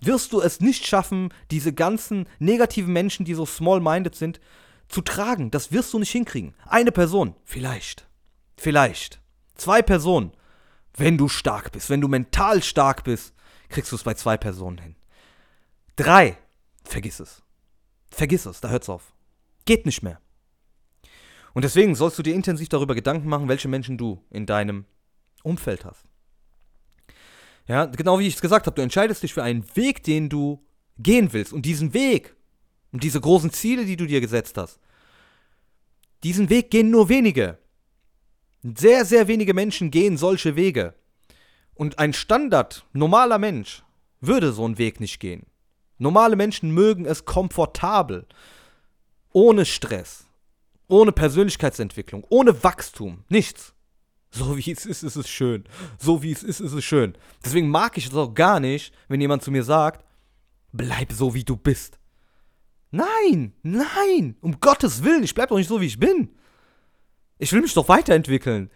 wirst 0.00 0.32
du 0.32 0.40
es 0.40 0.60
nicht 0.60 0.86
schaffen, 0.86 1.32
diese 1.50 1.72
ganzen 1.72 2.28
negativen 2.38 2.92
Menschen, 2.92 3.24
die 3.24 3.34
so 3.34 3.46
small-minded 3.46 4.14
sind, 4.14 4.40
zu 4.88 5.00
tragen. 5.00 5.50
Das 5.50 5.72
wirst 5.72 5.92
du 5.92 5.98
nicht 5.98 6.10
hinkriegen. 6.12 6.54
Eine 6.66 6.92
Person, 6.92 7.34
vielleicht. 7.44 8.06
Vielleicht. 8.56 9.20
Zwei 9.54 9.82
Personen. 9.82 10.32
Wenn 10.94 11.18
du 11.18 11.28
stark 11.28 11.72
bist, 11.72 11.90
wenn 11.90 12.00
du 12.00 12.08
mental 12.08 12.62
stark 12.62 13.04
bist, 13.04 13.34
kriegst 13.68 13.92
du 13.92 13.96
es 13.96 14.04
bei 14.04 14.14
zwei 14.14 14.36
Personen 14.36 14.78
hin. 14.78 14.96
Drei, 15.96 16.38
vergiss 16.84 17.20
es. 17.20 17.42
Vergiss 18.10 18.46
es, 18.46 18.60
da 18.60 18.68
hört's 18.68 18.88
auf. 18.88 19.12
Geht 19.66 19.84
nicht 19.84 20.02
mehr. 20.02 20.20
Und 21.52 21.62
deswegen 21.62 21.94
sollst 21.94 22.18
du 22.18 22.22
dir 22.22 22.34
intensiv 22.34 22.68
darüber 22.68 22.94
Gedanken 22.94 23.28
machen, 23.28 23.48
welche 23.48 23.68
Menschen 23.68 23.98
du 23.98 24.22
in 24.30 24.46
deinem 24.46 24.84
Umfeld 25.42 25.84
hast. 25.84 26.04
Ja, 27.68 27.86
genau 27.86 28.18
wie 28.18 28.26
ich 28.26 28.34
es 28.34 28.40
gesagt 28.40 28.66
habe, 28.66 28.74
du 28.74 28.82
entscheidest 28.82 29.22
dich 29.22 29.34
für 29.34 29.42
einen 29.42 29.64
Weg, 29.74 30.04
den 30.04 30.28
du 30.28 30.64
gehen 30.98 31.32
willst. 31.32 31.52
Und 31.52 31.66
diesen 31.66 31.94
Weg 31.94 32.36
und 32.92 33.02
diese 33.02 33.20
großen 33.20 33.52
Ziele, 33.52 33.84
die 33.84 33.96
du 33.96 34.06
dir 34.06 34.20
gesetzt 34.20 34.56
hast, 34.56 34.78
diesen 36.22 36.48
Weg 36.48 36.70
gehen 36.70 36.90
nur 36.90 37.08
wenige. 37.08 37.58
Sehr, 38.62 39.04
sehr 39.04 39.28
wenige 39.28 39.54
Menschen 39.54 39.90
gehen 39.90 40.16
solche 40.16 40.56
Wege. 40.56 40.94
Und 41.74 41.98
ein 41.98 42.12
Standard, 42.12 42.86
normaler 42.92 43.38
Mensch, 43.38 43.84
würde 44.20 44.52
so 44.52 44.64
einen 44.64 44.78
Weg 44.78 44.98
nicht 44.98 45.20
gehen. 45.20 45.46
Normale 45.98 46.36
Menschen 46.36 46.72
mögen 46.72 47.04
es 47.04 47.24
komfortabel, 47.24 48.26
ohne 49.32 49.64
Stress, 49.64 50.26
ohne 50.88 51.12
Persönlichkeitsentwicklung, 51.12 52.24
ohne 52.28 52.62
Wachstum, 52.64 53.24
nichts. 53.28 53.74
So 54.36 54.56
wie 54.58 54.70
es 54.70 54.84
ist, 54.84 55.02
ist 55.02 55.16
es 55.16 55.28
schön. 55.28 55.64
So 55.98 56.22
wie 56.22 56.32
es 56.32 56.42
ist, 56.42 56.60
ist 56.60 56.72
es 56.72 56.84
schön. 56.84 57.16
Deswegen 57.44 57.70
mag 57.70 57.96
ich 57.96 58.06
es 58.06 58.14
auch 58.14 58.34
gar 58.34 58.60
nicht, 58.60 58.92
wenn 59.08 59.20
jemand 59.20 59.42
zu 59.42 59.50
mir 59.50 59.64
sagt, 59.64 60.04
bleib 60.72 61.12
so 61.12 61.34
wie 61.34 61.44
du 61.44 61.56
bist. 61.56 61.98
Nein, 62.90 63.54
nein, 63.62 64.36
um 64.40 64.60
Gottes 64.60 65.02
Willen, 65.02 65.24
ich 65.24 65.34
bleib 65.34 65.48
doch 65.48 65.56
nicht 65.56 65.68
so, 65.68 65.80
wie 65.80 65.86
ich 65.86 65.98
bin. 65.98 66.30
Ich 67.38 67.52
will 67.52 67.62
mich 67.62 67.74
doch 67.74 67.88
weiterentwickeln. 67.88 68.70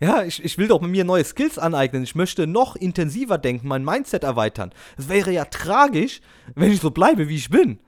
Ja, 0.00 0.24
ich, 0.24 0.44
ich 0.44 0.58
will 0.58 0.68
doch 0.68 0.80
mit 0.80 0.90
mir 0.90 1.04
neue 1.04 1.24
Skills 1.24 1.58
aneignen. 1.58 2.02
Ich 2.02 2.14
möchte 2.14 2.46
noch 2.46 2.76
intensiver 2.76 3.38
denken, 3.38 3.68
mein 3.68 3.84
Mindset 3.84 4.24
erweitern. 4.24 4.72
Es 4.98 5.08
wäre 5.08 5.30
ja 5.30 5.46
tragisch, 5.46 6.20
wenn 6.54 6.72
ich 6.72 6.80
so 6.80 6.90
bleibe, 6.90 7.28
wie 7.28 7.36
ich 7.36 7.48
bin. 7.48 7.78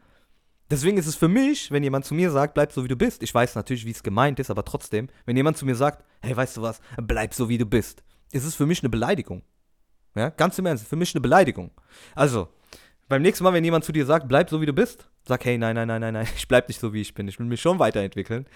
Deswegen 0.70 0.98
ist 0.98 1.06
es 1.06 1.16
für 1.16 1.28
mich, 1.28 1.70
wenn 1.70 1.82
jemand 1.82 2.04
zu 2.04 2.14
mir 2.14 2.30
sagt, 2.30 2.54
bleib 2.54 2.72
so 2.72 2.84
wie 2.84 2.88
du 2.88 2.96
bist, 2.96 3.22
ich 3.22 3.34
weiß 3.34 3.54
natürlich, 3.54 3.86
wie 3.86 3.90
es 3.90 4.02
gemeint 4.02 4.38
ist, 4.38 4.50
aber 4.50 4.64
trotzdem, 4.64 5.08
wenn 5.24 5.36
jemand 5.36 5.56
zu 5.56 5.64
mir 5.64 5.74
sagt, 5.74 6.04
hey, 6.20 6.36
weißt 6.36 6.58
du 6.58 6.62
was, 6.62 6.80
bleib 6.98 7.32
so 7.32 7.48
wie 7.48 7.56
du 7.56 7.64
bist, 7.64 8.02
ist 8.32 8.44
es 8.44 8.54
für 8.54 8.66
mich 8.66 8.82
eine 8.82 8.90
Beleidigung. 8.90 9.42
Ja, 10.14 10.30
ganz 10.30 10.58
im 10.58 10.66
Ernst, 10.66 10.86
für 10.86 10.96
mich 10.96 11.14
eine 11.14 11.20
Beleidigung. 11.20 11.70
Also, 12.14 12.48
beim 13.08 13.22
nächsten 13.22 13.44
Mal, 13.44 13.54
wenn 13.54 13.64
jemand 13.64 13.84
zu 13.84 13.92
dir 13.92 14.04
sagt, 14.04 14.28
bleib 14.28 14.50
so 14.50 14.60
wie 14.60 14.66
du 14.66 14.74
bist, 14.74 15.08
sag, 15.26 15.44
hey, 15.44 15.56
nein, 15.56 15.74
nein, 15.74 15.88
nein, 15.88 16.00
nein, 16.00 16.14
nein, 16.14 16.28
ich 16.36 16.48
bleib 16.48 16.68
nicht 16.68 16.80
so 16.80 16.92
wie 16.92 17.00
ich 17.00 17.14
bin, 17.14 17.28
ich 17.28 17.38
will 17.38 17.46
mich 17.46 17.60
schon 17.60 17.78
weiterentwickeln. 17.78 18.46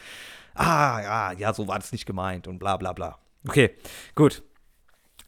Ah, 0.54 1.00
ja, 1.02 1.32
ja, 1.32 1.54
so 1.54 1.66
war 1.66 1.78
das 1.78 1.92
nicht 1.92 2.04
gemeint 2.04 2.46
und 2.46 2.58
bla 2.58 2.76
bla 2.76 2.92
bla. 2.92 3.18
Okay, 3.48 3.70
gut. 4.14 4.42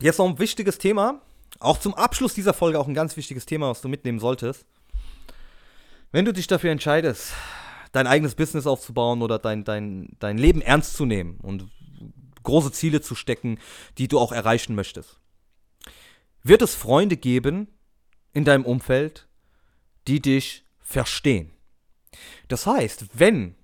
Jetzt 0.01 0.19
noch 0.19 0.29
ein 0.29 0.39
wichtiges 0.39 0.77
Thema, 0.77 1.23
auch 1.61 1.79
zum 1.79 1.95
Abschluss 1.95 2.35
dieser 2.35 2.53
Folge 2.53 2.79
auch 2.79 2.89
ein 2.89 2.95
ganz 2.95 3.17
wichtiges 3.17 3.47
Thema, 3.47 3.71
was 3.71 3.81
du 3.81 3.89
mitnehmen 3.89 4.19
solltest. 4.19 4.67
Wenn 6.15 6.25
du 6.25 6.33
dich 6.33 6.47
dafür 6.47 6.71
entscheidest, 6.71 7.33
dein 7.91 8.07
eigenes 8.07 8.37
Business 8.37 8.69
aufzubauen 8.69 9.21
oder 9.21 9.41
dein, 9.41 9.65
dein, 9.65 10.15
dein 10.21 10.39
Leben 10.39 10.61
ernst 10.61 10.95
zu 10.95 11.07
nehmen 11.07 11.41
und 11.43 11.69
große 12.45 12.71
Ziele 12.71 13.01
zu 13.01 13.17
stecken, 13.17 13.59
die 13.99 14.07
du 14.07 14.21
auch 14.21 14.31
erreichen 14.31 14.77
möchtest, 14.77 15.19
wird 16.45 16.63
es 16.63 16.77
Freunde 16.77 17.17
geben 17.17 17.67
in 18.33 18.45
deinem 18.45 18.65
Umfeld, 18.65 19.27
die 20.07 20.23
dich 20.23 20.65
verstehen. 20.79 21.51
Das 22.47 22.65
heißt, 22.65 23.07
wenn 23.15 23.57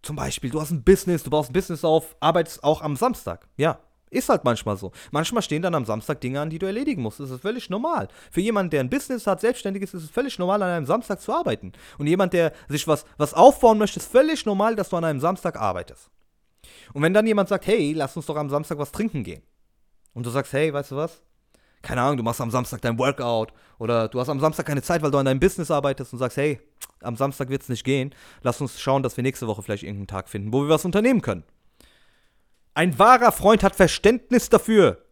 zum 0.00 0.16
Beispiel 0.16 0.48
du 0.48 0.62
hast 0.62 0.70
ein 0.70 0.84
Business, 0.84 1.24
du 1.24 1.28
baust 1.28 1.50
ein 1.50 1.52
Business 1.52 1.84
auf, 1.84 2.16
arbeitest 2.20 2.64
auch 2.64 2.80
am 2.80 2.96
Samstag, 2.96 3.50
ja, 3.58 3.78
ist 4.12 4.28
halt 4.28 4.44
manchmal 4.44 4.76
so. 4.76 4.92
Manchmal 5.10 5.42
stehen 5.42 5.62
dann 5.62 5.74
am 5.74 5.84
Samstag 5.84 6.20
Dinge 6.20 6.40
an, 6.40 6.50
die 6.50 6.58
du 6.58 6.66
erledigen 6.66 7.02
musst. 7.02 7.20
Das 7.20 7.30
ist 7.30 7.40
völlig 7.40 7.70
normal. 7.70 8.08
Für 8.30 8.40
jemanden, 8.40 8.70
der 8.70 8.80
ein 8.80 8.90
Business 8.90 9.26
hat, 9.26 9.40
selbstständig 9.40 9.82
ist, 9.82 9.94
ist 9.94 10.04
es 10.04 10.10
völlig 10.10 10.38
normal, 10.38 10.62
an 10.62 10.70
einem 10.70 10.86
Samstag 10.86 11.20
zu 11.20 11.32
arbeiten. 11.32 11.72
Und 11.98 12.06
jemand, 12.06 12.32
der 12.32 12.52
sich 12.68 12.86
was, 12.86 13.04
was 13.16 13.34
aufbauen 13.34 13.78
möchte, 13.78 13.98
ist 14.00 14.10
völlig 14.10 14.44
normal, 14.46 14.76
dass 14.76 14.90
du 14.90 14.96
an 14.96 15.04
einem 15.04 15.20
Samstag 15.20 15.58
arbeitest. 15.58 16.10
Und 16.92 17.02
wenn 17.02 17.14
dann 17.14 17.26
jemand 17.26 17.48
sagt, 17.48 17.66
hey, 17.66 17.92
lass 17.94 18.16
uns 18.16 18.26
doch 18.26 18.36
am 18.36 18.50
Samstag 18.50 18.78
was 18.78 18.92
trinken 18.92 19.24
gehen. 19.24 19.42
Und 20.14 20.26
du 20.26 20.30
sagst, 20.30 20.52
hey, 20.52 20.72
weißt 20.72 20.90
du 20.90 20.96
was? 20.96 21.22
Keine 21.80 22.02
Ahnung, 22.02 22.18
du 22.18 22.22
machst 22.22 22.40
am 22.40 22.50
Samstag 22.50 22.80
dein 22.82 22.98
Workout 22.98 23.52
oder 23.78 24.08
du 24.08 24.20
hast 24.20 24.28
am 24.28 24.38
Samstag 24.38 24.66
keine 24.66 24.82
Zeit, 24.82 25.02
weil 25.02 25.10
du 25.10 25.18
an 25.18 25.24
deinem 25.24 25.40
Business 25.40 25.70
arbeitest 25.70 26.12
und 26.12 26.20
sagst, 26.20 26.36
hey, 26.36 26.60
am 27.00 27.16
Samstag 27.16 27.48
wird 27.48 27.62
es 27.62 27.68
nicht 27.68 27.82
gehen. 27.82 28.14
Lass 28.42 28.60
uns 28.60 28.80
schauen, 28.80 29.02
dass 29.02 29.16
wir 29.16 29.22
nächste 29.22 29.48
Woche 29.48 29.62
vielleicht 29.62 29.82
irgendeinen 29.82 30.06
Tag 30.06 30.28
finden, 30.28 30.52
wo 30.52 30.62
wir 30.62 30.68
was 30.68 30.84
unternehmen 30.84 31.22
können. 31.22 31.44
Ein 32.74 32.98
wahrer 32.98 33.32
Freund 33.32 33.62
hat 33.62 33.76
Verständnis 33.76 34.48
dafür. 34.48 35.04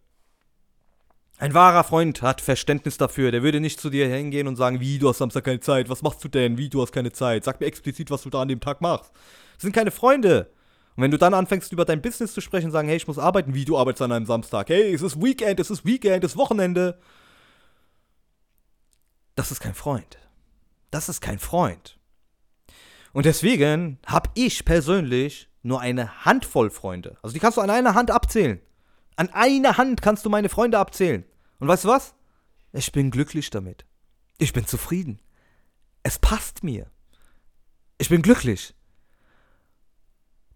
Ein 1.39 1.55
wahrer 1.55 1.85
Freund 1.85 2.23
hat 2.23 2.41
Verständnis 2.41 2.99
dafür. 2.99 3.31
Der 3.31 3.43
würde 3.43 3.61
nicht 3.61 3.81
zu 3.81 3.91
dir 3.91 4.09
hingehen 4.09 4.47
und 4.47 4.57
sagen, 4.57 4.81
wie, 4.81 4.99
du 4.99 5.09
hast 5.09 5.19
Samstag 5.19 5.45
keine 5.45 5.61
Zeit, 5.61 5.89
was 5.89 6.03
machst 6.03 6.23
du 6.23 6.29
denn, 6.29 6.59
wie, 6.59 6.69
du 6.69 6.83
hast 6.83 6.93
keine 6.93 7.13
Zeit. 7.13 7.45
Sag 7.45 7.61
mir 7.61 7.67
explizit, 7.67 8.11
was 8.11 8.23
du 8.23 8.31
da 8.31 8.43
an 8.43 8.49
dem 8.49 8.61
Tag 8.61 8.81
machst. 8.81 9.11
Das 9.55 9.63
sind 9.63 9.73
keine 9.73 9.91
Freunde. 9.91 10.51
Und 10.97 11.03
wenn 11.03 11.11
du 11.11 11.19
dann 11.19 11.35
anfängst, 11.35 11.73
über 11.73 11.85
dein 11.85 12.03
Business 12.03 12.35
zu 12.35 12.41
sprechen 12.41 12.67
und 12.67 12.73
sagen, 12.73 12.89
hey, 12.89 12.97
ich 12.97 13.07
muss 13.07 13.19
arbeiten, 13.19 13.55
wie, 13.55 13.65
du 13.65 13.79
arbeitest 13.79 14.03
an 14.03 14.13
einem 14.13 14.27
Samstag. 14.27 14.69
Hey, 14.69 14.93
es 14.93 15.03
ist 15.03 15.23
Weekend, 15.23 15.61
es 15.61 15.71
ist 15.71 15.85
Weekend, 15.85 16.25
es 16.25 16.33
ist 16.33 16.37
Wochenende. 16.37 16.99
Das 19.35 19.51
ist 19.51 19.61
kein 19.61 19.75
Freund. 19.75 20.19
Das 20.91 21.09
ist 21.09 21.21
kein 21.21 21.39
Freund. 21.39 21.99
Und 23.13 23.27
deswegen 23.27 23.99
habe 24.07 24.31
ich 24.35 24.65
persönlich 24.65 25.50
nur 25.63 25.81
eine 25.81 26.25
Handvoll 26.25 26.71
Freunde. 26.71 27.17
Also 27.23 27.35
die 27.35 27.41
kannst 27.41 27.59
du 27.59 27.63
an 27.63 27.71
einer 27.71 27.95
Hand 27.95 28.11
abzählen. 28.11 28.61
An 29.17 29.29
einer 29.31 29.77
Hand 29.77 30.03
kannst 30.03 30.25
du 30.25 30.31
meine 30.31 30.49
Freunde 30.49 30.79
abzählen. 30.79 31.25
Und 31.59 31.69
weißt 31.69 31.85
du 31.85 31.89
was? 31.89 32.15
Ich 32.73 32.93
bin 32.93 33.11
glücklich 33.11 33.51
damit. 33.51 33.85
Ich 34.39 34.53
bin 34.53 34.67
zufrieden. 34.67 35.21
Es 36.03 36.19
passt 36.19 36.65
mir. 36.65 36.91
Ich 37.99 38.09
bin 38.09 38.23
glücklich. 38.23 38.75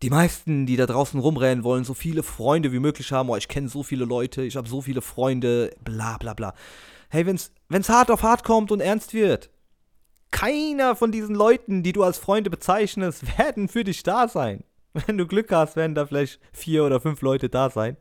Die 0.03 0.11
meisten, 0.11 0.67
die 0.67 0.77
da 0.77 0.87
draußen 0.87 1.21
rumrennen, 1.21 1.65
wollen 1.65 1.85
so 1.85 1.95
viele 1.95 2.23
Freunde 2.23 2.73
wie 2.73 2.79
möglich 2.79 3.13
haben. 3.13 3.29
Oh, 3.29 3.37
ich 3.37 3.49
kenne 3.49 3.69
so 3.69 3.83
viele 3.83 4.05
Leute, 4.05 4.43
ich 4.43 4.57
habe 4.57 4.69
so 4.69 4.83
viele 4.83 5.03
Freunde, 5.03 5.71
bla 5.83 6.19
bla 6.19 6.35
bla. 6.35 6.55
Hey, 7.09 7.27
wenn's, 7.27 7.53
wenn's 7.69 7.89
hart 7.89 8.11
auf 8.11 8.23
hart 8.23 8.45
kommt 8.45 8.73
und 8.73 8.81
ernst 8.81 9.15
wird, 9.15 9.51
keiner 10.31 10.97
von 10.97 11.13
diesen 11.13 11.35
Leuten, 11.35 11.83
die 11.83 11.93
du 11.93 12.03
als 12.03 12.19
Freunde 12.19 12.51
bezeichnest, 12.51 13.39
werden 13.39 13.69
für 13.69 13.85
dich 13.85 14.03
da 14.03 14.29
sein. 14.29 14.65
Wenn 15.07 15.19
du 15.19 15.27
Glück 15.27 15.51
hast, 15.51 15.77
werden 15.77 15.95
da 15.95 16.07
vielleicht 16.07 16.41
vier 16.53 16.85
oder 16.85 17.01
fünf 17.01 17.21
Leute 17.21 17.49
da 17.49 17.69
sein. 17.69 17.97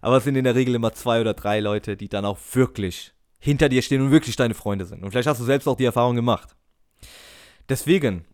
Aber 0.00 0.16
es 0.16 0.24
sind 0.24 0.36
in 0.36 0.44
der 0.44 0.54
Regel 0.54 0.74
immer 0.74 0.92
zwei 0.92 1.20
oder 1.20 1.34
drei 1.34 1.60
Leute, 1.60 1.96
die 1.96 2.08
dann 2.08 2.24
auch 2.24 2.38
wirklich 2.52 3.12
hinter 3.38 3.68
dir 3.68 3.82
stehen 3.82 4.02
und 4.02 4.10
wirklich 4.10 4.34
deine 4.36 4.54
Freunde 4.54 4.86
sind. 4.86 5.04
Und 5.04 5.10
vielleicht 5.10 5.28
hast 5.28 5.40
du 5.40 5.44
selbst 5.44 5.68
auch 5.68 5.76
die 5.76 5.84
Erfahrung 5.84 6.16
gemacht. 6.16 6.56
Deswegen 7.68 8.24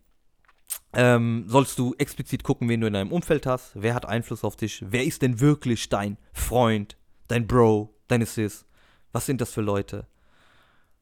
ähm, 0.93 1.45
sollst 1.47 1.77
du 1.77 1.93
explizit 1.97 2.43
gucken, 2.43 2.67
wen 2.67 2.81
du 2.81 2.87
in 2.87 2.93
deinem 2.93 3.11
Umfeld 3.11 3.45
hast. 3.45 3.71
Wer 3.75 3.93
hat 3.93 4.05
Einfluss 4.05 4.43
auf 4.43 4.55
dich? 4.55 4.83
Wer 4.87 5.03
ist 5.03 5.21
denn 5.21 5.39
wirklich 5.39 5.89
dein 5.89 6.17
Freund, 6.33 6.97
dein 7.27 7.45
Bro, 7.45 7.93
deine 8.07 8.25
Sis? 8.25 8.65
Was 9.11 9.27
sind 9.27 9.39
das 9.39 9.51
für 9.51 9.61
Leute? 9.61 10.07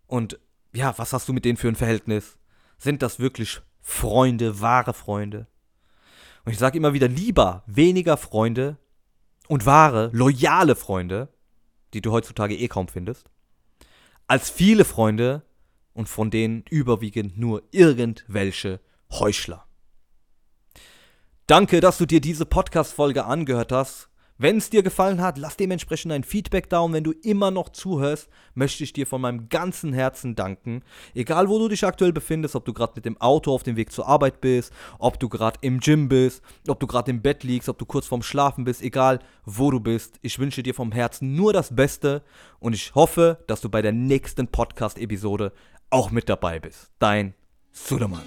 Und 0.07 0.39
ja, 0.73 0.97
was 0.97 1.13
hast 1.13 1.29
du 1.29 1.33
mit 1.33 1.45
denen 1.45 1.57
für 1.57 1.69
ein 1.69 1.75
Verhältnis? 1.75 2.37
Sind 2.77 3.01
das 3.01 3.19
wirklich 3.19 3.61
Freunde, 3.81 4.59
wahre 4.59 4.93
Freunde? 4.93 5.47
Und 6.45 6.51
ich 6.51 6.57
sage 6.57 6.77
immer 6.77 6.93
wieder, 6.93 7.07
lieber 7.07 7.63
weniger 7.67 8.17
Freunde 8.17 8.77
und 9.47 9.65
wahre, 9.65 10.09
loyale 10.13 10.75
Freunde, 10.75 11.29
die 11.93 12.01
du 12.01 12.11
heutzutage 12.11 12.55
eh 12.55 12.67
kaum 12.67 12.87
findest, 12.87 13.29
als 14.27 14.49
viele 14.49 14.85
Freunde 14.85 15.43
und 15.93 16.07
von 16.07 16.31
denen 16.31 16.63
überwiegend 16.69 17.37
nur 17.37 17.63
irgendwelche 17.71 18.79
Heuchler. 19.11 19.65
Danke, 21.47 21.81
dass 21.81 21.97
du 21.97 22.05
dir 22.05 22.21
diese 22.21 22.45
Podcast-Folge 22.45 23.25
angehört 23.25 23.71
hast. 23.73 24.10
Wenn 24.41 24.57
es 24.57 24.71
dir 24.71 24.81
gefallen 24.81 25.21
hat, 25.21 25.37
lass 25.37 25.55
dementsprechend 25.55 26.11
ein 26.11 26.23
Feedback 26.23 26.67
da 26.67 26.79
und 26.79 26.93
wenn 26.93 27.03
du 27.03 27.11
immer 27.11 27.51
noch 27.51 27.69
zuhörst, 27.69 28.27
möchte 28.55 28.83
ich 28.83 28.91
dir 28.91 29.05
von 29.05 29.21
meinem 29.21 29.49
ganzen 29.49 29.93
Herzen 29.93 30.33
danken. 30.33 30.81
Egal 31.13 31.47
wo 31.47 31.59
du 31.59 31.67
dich 31.67 31.83
aktuell 31.83 32.11
befindest, 32.11 32.55
ob 32.55 32.65
du 32.65 32.73
gerade 32.73 32.93
mit 32.95 33.05
dem 33.05 33.21
Auto 33.21 33.53
auf 33.53 33.61
dem 33.61 33.75
Weg 33.75 33.91
zur 33.91 34.07
Arbeit 34.07 34.41
bist, 34.41 34.73
ob 34.97 35.19
du 35.19 35.29
gerade 35.29 35.59
im 35.61 35.79
Gym 35.79 36.09
bist, 36.09 36.41
ob 36.67 36.79
du 36.79 36.87
gerade 36.87 37.11
im 37.11 37.21
Bett 37.21 37.43
liegst, 37.43 37.69
ob 37.69 37.77
du 37.77 37.85
kurz 37.85 38.07
vorm 38.07 38.23
Schlafen 38.23 38.63
bist, 38.63 38.81
egal 38.81 39.19
wo 39.45 39.69
du 39.69 39.79
bist, 39.79 40.17
ich 40.23 40.39
wünsche 40.39 40.63
dir 40.63 40.73
vom 40.73 40.91
Herzen 40.91 41.35
nur 41.35 41.53
das 41.53 41.75
Beste 41.75 42.23
und 42.57 42.73
ich 42.73 42.95
hoffe, 42.95 43.43
dass 43.45 43.61
du 43.61 43.69
bei 43.69 43.83
der 43.83 43.91
nächsten 43.91 44.47
Podcast-Episode 44.47 45.53
auch 45.91 46.09
mit 46.09 46.29
dabei 46.29 46.59
bist. 46.59 46.89
Dein 46.97 47.35
Suleiman. 47.71 48.23